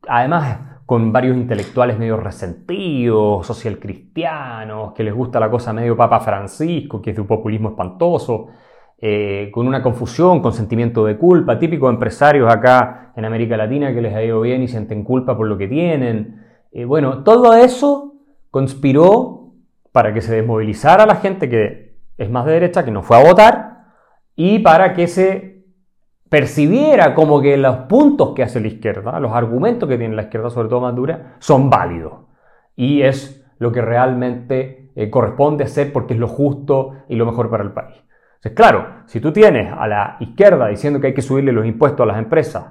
además 0.08 0.74
con 0.86 1.12
varios 1.12 1.38
intelectuales 1.38 1.98
medio 1.98 2.18
resentidos, 2.18 3.48
social 3.48 3.80
cristianos, 3.80 4.94
que 4.94 5.04
les 5.04 5.14
gusta 5.14 5.40
la 5.40 5.50
cosa 5.50 5.74
medio 5.74 5.96
Papa 5.96 6.20
Francisco, 6.20 7.02
que 7.02 7.12
es 7.12 7.16
de 7.16 7.22
un 7.22 7.28
populismo 7.28 7.70
espantoso, 7.70 8.48
eh, 9.00 9.50
con 9.52 9.68
una 9.68 9.82
confusión, 9.82 10.42
con 10.42 10.54
sentimiento 10.54 11.06
de 11.06 11.18
culpa, 11.18 11.60
típico 11.60 11.88
de 11.88 11.94
empresarios 11.94 12.52
acá 12.52 13.12
en 13.16 13.26
América 13.26 13.58
Latina 13.58 13.94
que 13.94 14.02
les 14.02 14.14
ha 14.14 14.24
ido 14.24 14.42
bien 14.42 14.62
y 14.62 14.68
sienten 14.68 15.04
culpa 15.04 15.36
por 15.36 15.48
lo 15.48 15.58
que 15.58 15.68
tienen. 15.68 16.42
Eh, 16.72 16.86
bueno, 16.86 17.24
todo 17.24 17.54
eso 17.54 18.14
conspiró 18.50 19.52
para 19.92 20.14
que 20.14 20.22
se 20.22 20.36
desmovilizara 20.36 21.06
la 21.06 21.16
gente 21.16 21.50
que 21.50 21.96
es 22.18 22.30
más 22.30 22.46
de 22.46 22.54
derecha, 22.54 22.86
que 22.86 22.92
no 22.92 23.04
fue 23.04 23.18
a 23.18 23.24
votar, 23.24 23.88
y 24.36 24.60
para 24.60 24.94
que 24.94 25.08
se 25.08 25.63
percibiera 26.34 27.14
como 27.14 27.40
que 27.40 27.56
los 27.58 27.76
puntos 27.86 28.34
que 28.34 28.42
hace 28.42 28.60
la 28.60 28.66
izquierda, 28.66 29.20
los 29.20 29.34
argumentos 29.34 29.88
que 29.88 30.00
tiene 30.00 30.16
la 30.16 30.24
izquierda, 30.24 30.50
sobre 30.50 30.68
todo 30.68 30.82
más 30.82 30.96
dura, 30.96 31.36
son 31.38 31.70
válidos. 31.70 32.22
Y 32.76 33.04
es 33.04 33.46
lo 33.60 33.72
que 33.72 33.84
realmente 33.84 34.90
eh, 34.96 35.12
corresponde 35.12 35.66
hacer 35.66 35.94
porque 35.94 36.16
es 36.16 36.20
lo 36.20 36.28
justo 36.28 36.94
y 37.08 37.18
lo 37.18 37.28
mejor 37.28 37.52
para 37.52 37.64
el 37.64 37.72
país. 37.72 37.98
Entonces, 38.38 38.54
claro, 38.54 39.04
si 39.06 39.20
tú 39.20 39.32
tienes 39.32 39.72
a 39.78 39.88
la 39.88 40.18
izquierda 40.22 40.70
diciendo 40.70 41.00
que 41.00 41.06
hay 41.06 41.14
que 41.14 41.22
subirle 41.22 41.52
los 41.52 41.68
impuestos 41.68 42.02
a 42.02 42.08
las 42.08 42.18
empresas 42.18 42.66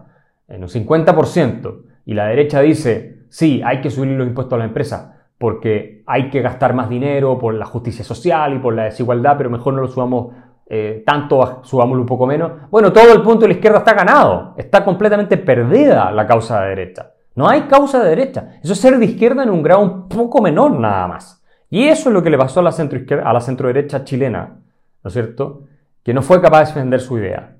en 0.49 0.65
un 0.65 0.69
50% 0.69 1.83
y 2.05 2.15
la 2.15 2.27
derecha 2.27 2.63
dice, 2.63 3.27
sí, 3.29 3.63
hay 3.65 3.81
que 3.81 3.91
subirle 3.91 4.19
los 4.19 4.27
impuestos 4.27 4.55
a 4.55 4.59
las 4.59 4.67
empresas 4.67 5.13
porque 5.39 6.03
hay 6.07 6.31
que 6.31 6.43
gastar 6.43 6.75
más 6.75 6.89
dinero 6.89 7.39
por 7.39 7.55
la 7.55 7.67
justicia 7.67 8.05
social 8.05 8.55
y 8.55 8.59
por 8.59 8.75
la 8.75 8.87
desigualdad, 8.87 9.37
pero 9.39 9.51
mejor 9.51 9.75
no 9.75 9.83
lo 9.83 9.89
subamos 9.89 10.35
eh, 10.75 11.03
tanto, 11.05 11.61
subámoslo 11.65 12.01
un 12.01 12.07
poco 12.07 12.27
menos. 12.27 12.51
Bueno, 12.71 12.95
todo 12.95 13.13
el 13.13 13.21
punto 13.21 13.41
de 13.41 13.49
la 13.49 13.55
izquierda 13.57 13.81
está 13.81 13.93
ganado, 13.93 14.55
está 14.57 14.83
completamente 14.83 15.37
perdida 15.37 16.11
la 16.11 16.27
causa 16.27 16.63
de 16.63 16.69
derecha. 16.71 17.13
No 17.35 17.47
hay 17.47 17.65
causa 17.65 18.03
de 18.03 18.09
derecha. 18.09 18.59
Eso 18.63 18.73
es 18.73 18.79
ser 18.79 18.99
de 18.99 19.05
izquierda 19.05 19.43
en 19.43 19.51
un 19.51 19.63
grado 19.63 19.83
un 19.83 20.09
poco 20.09 20.41
menor 20.41 20.73
nada 20.81 21.07
más. 21.09 21.45
Y 21.69 21.85
eso 21.85 22.09
es 22.09 22.15
lo 22.15 22.23
que 22.23 22.31
le 22.31 22.39
pasó 22.39 22.61
a 22.61 22.63
la 22.63 22.73
centro, 22.73 22.99
a 23.23 23.33
la 23.35 23.41
centro 23.43 23.69
derecha 23.69 24.03
chilena, 24.03 24.61
¿no 25.05 25.09
es 25.09 25.13
cierto? 25.13 25.65
Que 26.03 26.15
no 26.15 26.23
fue 26.23 26.41
capaz 26.41 26.61
de 26.61 26.67
defender 26.69 27.01
su 27.01 27.19
idea. 27.19 27.55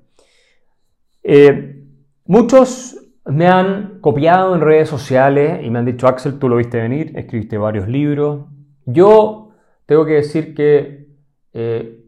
Eh, 1.21 1.83
muchos 2.25 2.97
me 3.25 3.45
han 3.45 3.99
copiado 4.01 4.55
en 4.55 4.61
redes 4.61 4.89
sociales 4.89 5.59
y 5.63 5.69
me 5.69 5.77
han 5.77 5.85
dicho, 5.85 6.07
Axel, 6.07 6.39
tú 6.39 6.49
lo 6.49 6.55
viste 6.55 6.81
venir, 6.81 7.11
escribiste 7.15 7.59
varios 7.59 7.87
libros. 7.87 8.45
Yo 8.87 9.51
tengo 9.85 10.03
que 10.03 10.13
decir 10.13 10.55
que 10.55 11.09
eh, 11.53 12.02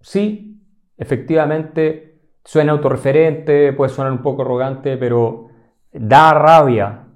sí, 0.00 0.62
efectivamente, 0.96 2.20
suena 2.44 2.72
autorreferente, 2.72 3.72
puede 3.72 3.90
sonar 3.90 4.12
un 4.12 4.22
poco 4.22 4.42
arrogante, 4.42 4.96
pero 4.96 5.48
da 5.92 6.32
rabia 6.32 7.06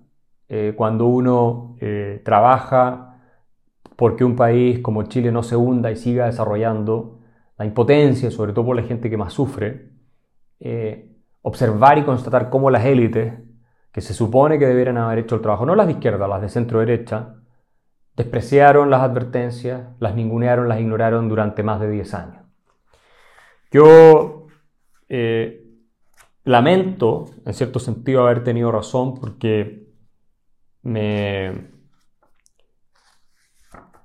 eh, 0.49 0.75
cuando 0.77 1.07
uno 1.07 1.77
eh, 1.81 2.21
trabaja 2.25 3.21
porque 3.97 4.25
un 4.25 4.37
país 4.37 4.81
como 4.81 5.05
Chile 5.05 5.31
no 5.31 5.43
se 5.43 5.57
hunda 5.57 5.91
y 5.91 5.97
siga 5.97 6.27
desarrollando 6.27 7.21
la 7.59 7.65
impotencia, 7.65 8.31
sobre 8.31 8.53
todo 8.53 8.67
por 8.67 8.77
la 8.77 8.83
gente 8.83 9.09
que 9.11 9.17
más 9.17 9.33
sufre 9.33 9.91
observar 11.43 11.99
y 11.99 12.05
constatar 12.05 12.49
cómo 12.51 12.71
las 12.71 12.85
élites, 12.85 13.35
que 13.91 14.01
se 14.01 14.15
supone 14.15 14.59
que 14.59 14.67
debieran 14.67 14.97
haber 14.97 15.19
hecho 15.19 15.35
el 15.35 15.43
trabajo, 15.43 15.67
no 15.67 15.75
las 15.75 15.87
de 15.87 15.93
izquierda, 15.93 16.27
las 16.27 16.41
de 16.41 16.49
centro 16.49 16.79
derecha, 16.79 17.35
despreciaron 18.17 18.91
las 18.91 19.03
advertencias, 19.03 19.83
las 19.99 20.15
ningunearon, 20.15 20.69
las 20.69 20.81
ignoraron 20.81 21.29
durante 21.29 21.63
más 21.63 21.81
de 21.81 21.91
10 21.91 22.15
años. 22.15 22.42
Yo 23.73 24.49
eh, 25.09 25.65
lamento, 26.45 27.25
en 27.47 27.55
cierto 27.55 27.79
sentido, 27.79 28.23
haber 28.23 28.45
tenido 28.45 28.71
razón 28.71 29.15
porque 29.15 29.89
me 30.83 31.71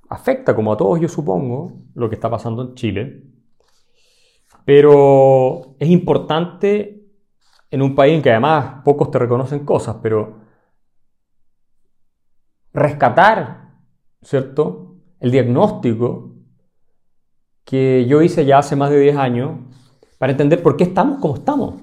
afecta, 0.09 0.55
como 0.55 0.71
a 0.71 0.77
todos 0.77 1.01
yo 1.01 1.09
supongo, 1.09 1.81
lo 1.95 2.07
que 2.07 2.15
está 2.15 2.29
pasando 2.29 2.61
en 2.61 2.75
Chile, 2.75 3.23
pero 4.63 5.75
es 5.79 5.89
importante 5.89 7.05
en 7.69 7.81
un 7.81 7.93
país 7.93 8.15
en 8.15 8.21
que 8.21 8.31
además 8.31 8.81
pocos 8.85 9.11
te 9.11 9.19
reconocen 9.19 9.65
cosas, 9.65 9.97
pero 10.01 10.39
rescatar, 12.71 13.73
¿cierto? 14.21 14.95
El 15.19 15.31
diagnóstico 15.31 16.36
que 17.67 18.05
yo 18.07 18.21
hice 18.21 18.45
ya 18.45 18.59
hace 18.59 18.77
más 18.77 18.89
de 18.89 18.97
10 18.97 19.17
años 19.17 19.59
para 20.17 20.31
entender 20.31 20.63
por 20.63 20.77
qué 20.77 20.85
estamos 20.85 21.19
como 21.19 21.35
estamos. 21.35 21.75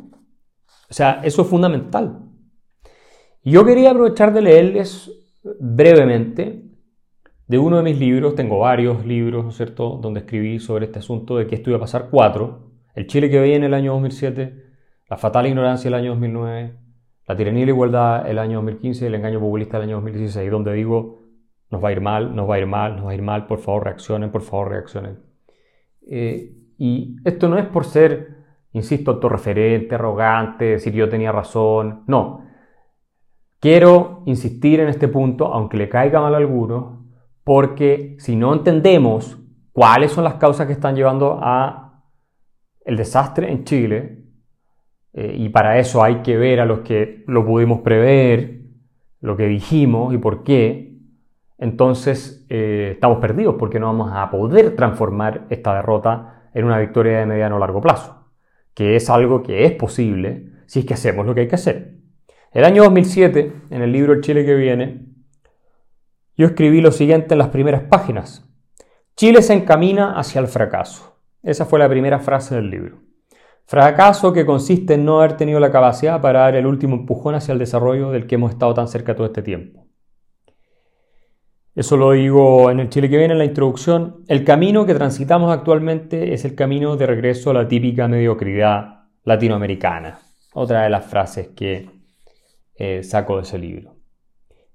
O 0.89 0.95
sea, 0.95 1.21
eso 1.23 1.43
es 1.43 1.49
fundamental. 1.49 2.21
Yo 3.43 3.67
quería 3.67 3.91
aprovechar 3.91 4.33
de 4.33 4.41
leerles 4.41 5.13
brevemente 5.61 6.65
de 7.47 7.59
uno 7.59 7.77
de 7.77 7.83
mis 7.83 8.01
libros, 8.01 8.35
tengo 8.35 8.61
varios 8.61 9.05
libros, 9.05 9.55
¿cierto?, 9.55 9.99
donde 10.01 10.21
escribí 10.21 10.59
sobre 10.59 10.87
este 10.87 11.01
asunto 11.01 11.37
de 11.37 11.47
que 11.47 11.57
esto 11.57 11.69
iba 11.69 11.77
a 11.77 11.81
pasar 11.81 12.09
cuatro. 12.11 12.71
El 12.95 13.07
Chile 13.07 13.29
que 13.29 13.39
veía 13.39 13.57
en 13.57 13.65
el 13.65 13.75
año 13.75 13.93
2007, 13.93 14.65
la 15.11 15.19
fatal 15.19 15.47
ignorancia 15.47 15.91
del 15.91 16.01
año 16.01 16.11
2009, 16.13 16.79
la 17.29 17.37
tiranía 17.37 17.63
y 17.63 17.67
la 17.67 17.73
igualdad 17.73 18.31
el 18.31 18.39
año 18.39 18.57
2015 18.57 19.05
y 19.05 19.09
el 19.09 19.15
engaño 19.17 19.39
populista 19.39 19.79
del 19.79 19.89
año 19.89 19.97
2016, 19.97 20.51
donde 20.51 20.73
digo, 20.73 21.19
nos 21.71 21.85
va 21.85 21.91
a 21.91 21.93
ir 21.93 22.01
mal, 22.01 22.35
nos 22.35 22.49
va 22.49 22.55
a 22.55 22.59
ir 22.59 22.67
mal, 22.67 22.97
nos 22.97 23.05
va 23.05 23.11
a 23.11 23.15
ir 23.15 23.23
mal, 23.23 23.47
por 23.47 23.59
favor 23.59 23.85
reaccionen, 23.85 24.31
por 24.31 24.41
favor 24.41 24.71
reaccionen. 24.71 25.34
Eh, 26.09 26.53
y 26.79 27.17
esto 27.25 27.49
no 27.49 27.59
es 27.59 27.67
por 27.67 27.85
ser, 27.85 28.37
insisto, 28.73 29.13
autorreferente, 29.13 29.95
arrogante, 29.95 30.65
decir 30.65 30.93
yo 30.93 31.09
tenía 31.09 31.33
razón, 31.33 32.05
no. 32.07 32.45
Quiero 33.61 34.23
insistir 34.27 34.81
en 34.81 34.89
este 34.89 35.09
punto, 35.09 35.47
aunque 35.47 35.77
le 35.77 35.89
caiga 35.89 36.21
mal 36.21 36.35
a 36.35 36.39
alguno, 36.39 37.07
porque 37.45 38.17
si 38.19 38.37
no 38.37 38.53
entendemos 38.53 39.39
cuáles 39.73 40.13
son 40.13 40.25
las 40.25 40.35
causas 40.35 40.67
que 40.67 40.73
están 40.73 40.97
llevando 40.97 41.39
a 41.43 42.03
el 42.85 42.97
desastre 42.97 43.51
en 43.51 43.65
Chile, 43.65 44.25
eh, 45.15 45.35
y 45.39 45.49
para 45.49 45.79
eso 45.79 46.03
hay 46.03 46.17
que 46.17 46.37
ver 46.37 46.61
a 46.61 46.67
los 46.67 46.81
que 46.81 47.23
lo 47.27 47.47
pudimos 47.47 47.81
prever, 47.81 48.63
lo 49.21 49.37
que 49.37 49.47
dijimos 49.47 50.13
y 50.13 50.19
por 50.19 50.43
qué. 50.43 50.94
Entonces 51.59 52.47
eh, 52.49 52.93
estamos 52.95 53.19
perdidos 53.19 53.57
porque 53.59 53.79
no 53.79 53.87
vamos 53.87 54.11
a 54.13 54.31
poder 54.31 54.75
transformar 54.77 55.47
esta 55.51 55.75
derrota 55.75 56.49
en 56.55 56.65
una 56.65 56.79
victoria 56.79 57.19
de 57.19 57.27
mediano 57.27 57.57
o 57.57 57.59
largo 57.59 57.81
plazo, 57.81 58.29
que 58.75 58.97
es 58.97 59.09
algo 59.11 59.43
que 59.43 59.65
es 59.65 59.73
posible 59.73 60.53
si 60.67 60.81
es 60.81 60.87
que 60.87 60.95
hacemos 60.95 61.27
lo 61.27 61.35
que 61.35 61.43
hay 61.43 61.49
que 61.49 61.55
hacer. 61.55 61.95
El 62.53 62.65
año 62.65 62.85
2007, 62.85 63.53
en 63.71 63.83
el 63.83 63.93
libro 63.93 64.13
El 64.13 64.21
Chile 64.21 64.45
que 64.45 64.55
viene, 64.55 65.07
yo 66.37 66.47
escribí 66.47 66.81
lo 66.81 66.93
siguiente 66.93 67.35
en 67.35 67.39
las 67.39 67.49
primeras 67.49 67.83
páginas. 67.83 68.49
Chile 69.17 69.43
se 69.43 69.55
encamina 69.55 70.19
hacia 70.19 70.41
el 70.41 70.49
fracaso. 70.49 71.19
Esa 71.43 71.65
fue 71.65 71.79
la 71.79 71.89
primera 71.89 72.19
frase 72.19 72.57
del 72.57 72.71
libro. 72.71 73.01
Fracaso 73.67 74.33
que 74.33 74.45
consiste 74.45 74.95
en 74.95 75.05
no 75.05 75.19
haber 75.19 75.37
tenido 75.37 75.59
la 75.61 75.71
capacidad 75.71 76.21
para 76.21 76.41
dar 76.41 76.57
el 76.57 76.67
último 76.67 76.97
empujón 76.97 77.35
hacia 77.35 77.53
el 77.53 77.59
desarrollo 77.59 78.11
del 78.11 78.27
que 78.27 78.35
hemos 78.35 78.51
estado 78.51 78.75
tan 78.75 78.89
cerca 78.89 79.15
todo 79.15 79.27
este 79.27 79.43
tiempo. 79.43 79.84
Eso 81.75 81.97
lo 81.97 82.13
digo 82.13 82.71
en 82.71 82.79
el 82.79 82.89
Chile 82.89 83.11
que 83.11 83.19
viene, 83.19 83.33
en 83.33 83.39
la 83.39 83.45
introducción. 83.45 84.23
El 84.29 84.45
camino 84.45 84.87
que 84.87 84.95
transitamos 84.95 85.53
actualmente 85.53 86.33
es 86.33 86.45
el 86.45 86.55
camino 86.55 86.97
de 86.97 87.07
regreso 87.07 87.51
a 87.51 87.55
la 87.55 87.67
típica 87.67 88.07
mediocridad 88.07 89.07
latinoamericana. 89.25 90.21
Otra 90.53 90.83
de 90.83 90.91
las 90.91 91.05
frases 91.05 91.49
que 91.49 91.91
eh, 92.77 93.03
saco 93.03 93.37
de 93.37 93.43
ese 93.43 93.59
libro. 93.59 93.97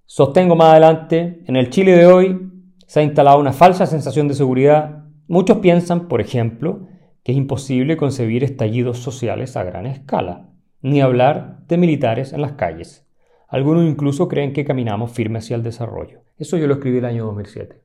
Sostengo 0.05 0.57
más 0.57 0.71
adelante, 0.71 1.41
en 1.47 1.55
el 1.55 1.69
Chile 1.69 1.93
de 1.93 2.05
hoy 2.05 2.51
se 2.85 2.99
ha 2.99 3.03
instalado 3.03 3.39
una 3.39 3.53
falsa 3.53 3.85
sensación 3.85 4.27
de 4.27 4.33
seguridad. 4.33 5.05
Muchos 5.27 5.59
piensan, 5.59 6.09
por 6.09 6.19
ejemplo, 6.19 6.87
que 7.23 7.31
es 7.31 7.37
imposible 7.37 7.95
concebir 7.95 8.43
estallidos 8.43 8.99
sociales 8.99 9.55
a 9.55 9.63
gran 9.63 9.85
escala, 9.85 10.49
ni 10.81 10.99
hablar 10.99 11.59
de 11.67 11.77
militares 11.77 12.33
en 12.33 12.41
las 12.41 12.53
calles. 12.53 13.08
Algunos 13.49 13.83
incluso 13.83 14.27
creen 14.27 14.53
que 14.53 14.63
caminamos 14.63 15.11
firme 15.11 15.39
hacia 15.39 15.55
el 15.55 15.63
desarrollo. 15.63 16.21
Eso 16.37 16.57
yo 16.57 16.67
lo 16.67 16.75
escribí 16.75 16.99
el 16.99 17.05
año 17.05 17.25
2007. 17.25 17.81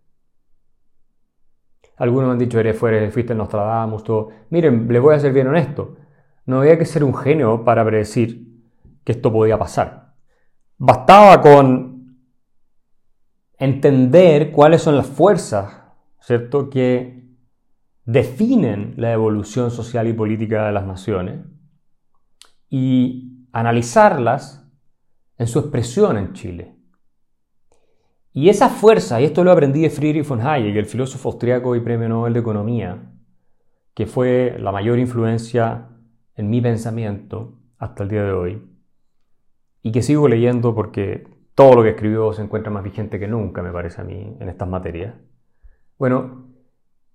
Algunos 1.97 2.27
me 2.27 2.33
han 2.33 2.39
dicho, 2.39 2.61
eres 2.61 2.79
fuera, 2.79 3.11
fuiste 3.11 3.33
el 3.33 3.39
Nostradamus, 3.39 4.05
todo. 4.05 4.29
Miren, 4.51 4.87
les 4.89 5.01
voy 5.01 5.15
a 5.15 5.21
ser 5.21 5.33
bien 5.33 5.47
honesto. 5.47 5.97
No 6.45 6.61
había 6.61 6.79
que 6.79 6.85
ser 6.85 7.03
un 7.03 7.15
genio 7.15 7.65
para 7.65 7.85
predecir 7.85 8.47
que 9.05 9.13
esto 9.13 9.33
podía 9.33 9.59
pasar. 9.59 10.15
Bastaba 10.77 11.41
con 11.41 12.19
entender 13.59 14.51
cuáles 14.51 14.83
son 14.83 14.97
las 14.97 15.07
fuerzas, 15.07 15.83
¿cierto?, 16.21 16.69
que 16.69 17.25
definen 18.05 18.95
la 18.99 19.13
evolución 19.13 19.71
social 19.71 20.09
y 20.09 20.13
política 20.13 20.67
de 20.67 20.73
las 20.73 20.85
naciones 20.85 21.41
y 22.69 23.47
analizarlas 23.53 24.64
en 25.39 25.47
su 25.47 25.59
expresión 25.59 26.17
en 26.17 26.33
Chile. 26.33 26.77
Y 28.33 28.49
esa 28.49 28.69
fuerza, 28.69 29.21
y 29.21 29.25
esto 29.25 29.45
lo 29.45 29.53
aprendí 29.53 29.83
de 29.83 29.91
Friedrich 29.91 30.27
von 30.27 30.41
Hayek, 30.41 30.75
el 30.77 30.87
filósofo 30.87 31.31
austriaco 31.31 31.77
y 31.77 31.81
premio 31.81 32.09
Nobel 32.09 32.33
de 32.33 32.41
Economía, 32.41 33.13
que 33.95 34.07
fue 34.07 34.57
la 34.59 34.73
mayor 34.73 34.99
influencia 34.99 35.89
en 36.35 36.51
mi 36.51 36.61
pensamiento 36.61 37.61
hasta 37.79 38.03
el 38.03 38.09
día 38.09 38.25
de 38.25 38.33
hoy, 38.33 38.63
y 39.83 39.93
que 39.93 40.03
sigo 40.03 40.27
leyendo 40.27 40.75
porque 40.75 41.29
todo 41.55 41.77
lo 41.77 41.83
que 41.85 41.91
escribió 41.91 42.33
se 42.33 42.43
encuentra 42.43 42.73
más 42.73 42.83
vigente 42.83 43.21
que 43.21 43.29
nunca, 43.29 43.63
me 43.63 43.71
parece 43.71 44.01
a 44.01 44.05
mí, 44.05 44.37
en 44.41 44.49
estas 44.49 44.69
materias. 44.69 45.15
Bueno, 45.97 46.49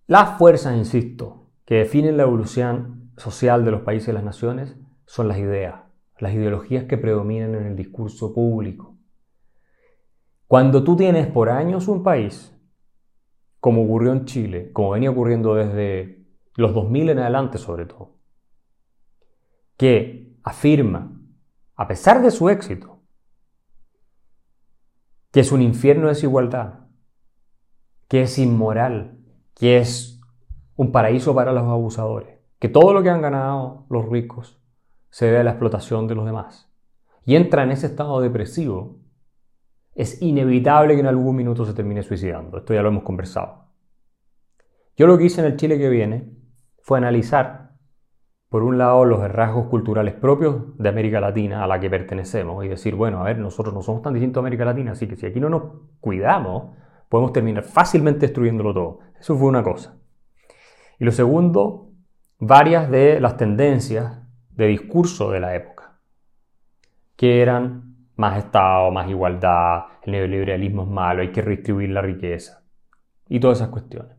las 0.07 0.37
fuerzas, 0.37 0.77
insisto, 0.77 1.51
que 1.65 1.75
definen 1.75 2.15
la 2.15 2.23
evolución 2.23 3.11
social 3.17 3.65
de 3.65 3.71
los 3.71 3.81
países 3.81 4.09
y 4.09 4.13
las 4.13 4.23
naciones 4.23 4.77
son 5.05 5.27
las 5.27 5.37
ideas, 5.37 5.81
las 6.19 6.33
ideologías 6.33 6.85
que 6.85 6.97
predominan 6.97 7.55
en 7.55 7.65
el 7.65 7.75
discurso 7.75 8.33
público. 8.33 8.97
Cuando 10.47 10.83
tú 10.83 10.95
tienes 10.95 11.27
por 11.27 11.49
años 11.49 11.87
un 11.87 12.03
país, 12.03 12.55
como 13.59 13.83
ocurrió 13.83 14.11
en 14.11 14.25
Chile, 14.25 14.71
como 14.73 14.91
venía 14.91 15.11
ocurriendo 15.11 15.55
desde 15.55 16.27
los 16.55 16.73
2000 16.73 17.09
en 17.09 17.19
adelante 17.19 17.57
sobre 17.57 17.85
todo, 17.85 18.17
que 19.77 20.37
afirma, 20.43 21.21
a 21.75 21.87
pesar 21.87 22.21
de 22.21 22.31
su 22.31 22.49
éxito, 22.49 23.01
que 25.31 25.41
es 25.41 25.51
un 25.51 25.61
infierno 25.61 26.07
de 26.07 26.15
desigualdad, 26.15 26.87
que 28.07 28.23
es 28.23 28.37
inmoral, 28.39 29.19
que 29.53 29.77
es 29.77 30.19
un 30.75 30.91
paraíso 30.91 31.35
para 31.35 31.53
los 31.53 31.63
abusadores, 31.63 32.39
que 32.57 32.67
todo 32.67 32.93
lo 32.93 33.03
que 33.03 33.09
han 33.09 33.21
ganado 33.21 33.85
los 33.89 34.09
ricos 34.09 34.58
se 35.09 35.25
debe 35.25 35.39
a 35.39 35.43
la 35.43 35.51
explotación 35.51 36.07
de 36.07 36.15
los 36.15 36.25
demás, 36.25 36.71
y 37.25 37.35
entra 37.35 37.63
en 37.63 37.71
ese 37.71 37.87
estado 37.87 38.21
depresivo, 38.21 38.99
es 39.95 40.21
inevitable 40.21 40.93
que 40.93 41.01
en 41.01 41.07
algún 41.07 41.35
minuto 41.35 41.65
se 41.65 41.73
termine 41.73 42.03
suicidando. 42.03 42.59
Esto 42.59 42.73
ya 42.73 42.81
lo 42.81 42.89
hemos 42.89 43.03
conversado. 43.03 43.65
Yo 44.95 45.07
lo 45.07 45.17
que 45.17 45.25
hice 45.25 45.41
en 45.41 45.47
el 45.47 45.57
Chile 45.57 45.77
que 45.77 45.89
viene 45.89 46.31
fue 46.81 46.97
analizar, 46.97 47.73
por 48.49 48.63
un 48.63 48.77
lado, 48.77 49.05
los 49.05 49.19
rasgos 49.31 49.67
culturales 49.67 50.15
propios 50.15 50.77
de 50.77 50.89
América 50.89 51.19
Latina 51.19 51.63
a 51.63 51.67
la 51.67 51.79
que 51.79 51.89
pertenecemos 51.89 52.65
y 52.65 52.67
decir, 52.67 52.95
bueno, 52.95 53.19
a 53.19 53.25
ver, 53.25 53.37
nosotros 53.37 53.75
no 53.75 53.81
somos 53.81 54.01
tan 54.01 54.13
distintos 54.13 54.41
a 54.41 54.41
América 54.41 54.65
Latina, 54.65 54.93
así 54.93 55.07
que 55.07 55.15
si 55.15 55.25
aquí 55.25 55.39
no 55.39 55.49
nos 55.49 55.63
cuidamos, 55.99 56.75
podemos 57.09 57.31
terminar 57.33 57.63
fácilmente 57.63 58.21
destruyéndolo 58.21 58.73
todo. 58.73 58.99
Eso 59.19 59.37
fue 59.37 59.49
una 59.49 59.63
cosa. 59.63 59.99
Y 60.97 61.05
lo 61.05 61.11
segundo, 61.11 61.91
varias 62.39 62.89
de 62.89 63.19
las 63.19 63.37
tendencias 63.37 64.18
de 64.59 64.67
discurso 64.67 65.31
de 65.31 65.39
la 65.39 65.55
época, 65.55 65.99
que 67.15 67.41
eran 67.41 67.95
más 68.17 68.37
Estado, 68.37 68.91
más 68.91 69.09
igualdad, 69.09 69.85
el 70.03 70.11
neoliberalismo 70.11 70.83
es 70.83 70.89
malo, 70.89 71.21
hay 71.21 71.31
que 71.31 71.41
redistribuir 71.41 71.91
la 71.91 72.01
riqueza 72.01 72.65
y 73.29 73.39
todas 73.39 73.59
esas 73.59 73.69
cuestiones. 73.69 74.17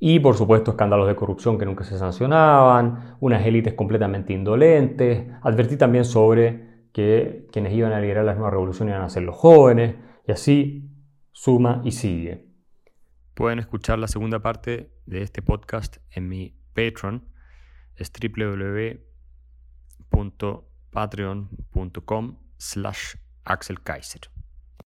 Y 0.00 0.18
por 0.18 0.34
supuesto 0.34 0.72
escándalos 0.72 1.06
de 1.06 1.14
corrupción 1.14 1.56
que 1.56 1.64
nunca 1.64 1.84
se 1.84 1.96
sancionaban, 1.96 3.16
unas 3.20 3.46
élites 3.46 3.74
completamente 3.74 4.32
indolentes. 4.32 5.28
Advertí 5.42 5.76
también 5.76 6.04
sobre 6.04 6.88
que 6.92 7.46
quienes 7.52 7.72
iban 7.72 7.92
a 7.92 8.00
liderar 8.00 8.24
las 8.24 8.34
nuevas 8.34 8.54
revoluciones 8.54 8.94
iban 8.94 9.04
a 9.04 9.08
ser 9.08 9.22
los 9.22 9.36
jóvenes, 9.36 9.94
y 10.26 10.32
así 10.32 10.90
suma 11.30 11.80
y 11.84 11.92
sigue. 11.92 12.48
Pueden 13.34 13.60
escuchar 13.60 14.00
la 14.00 14.08
segunda 14.08 14.40
parte 14.40 14.90
de 15.06 15.22
este 15.22 15.42
podcast 15.42 15.98
en 16.10 16.28
mi 16.28 16.56
Patreon, 16.74 17.28
es 17.94 18.10
www.patreon.com 20.12 22.36
slash 22.58 23.16
Axel 23.44 23.76
Kaiser. 23.84 24.31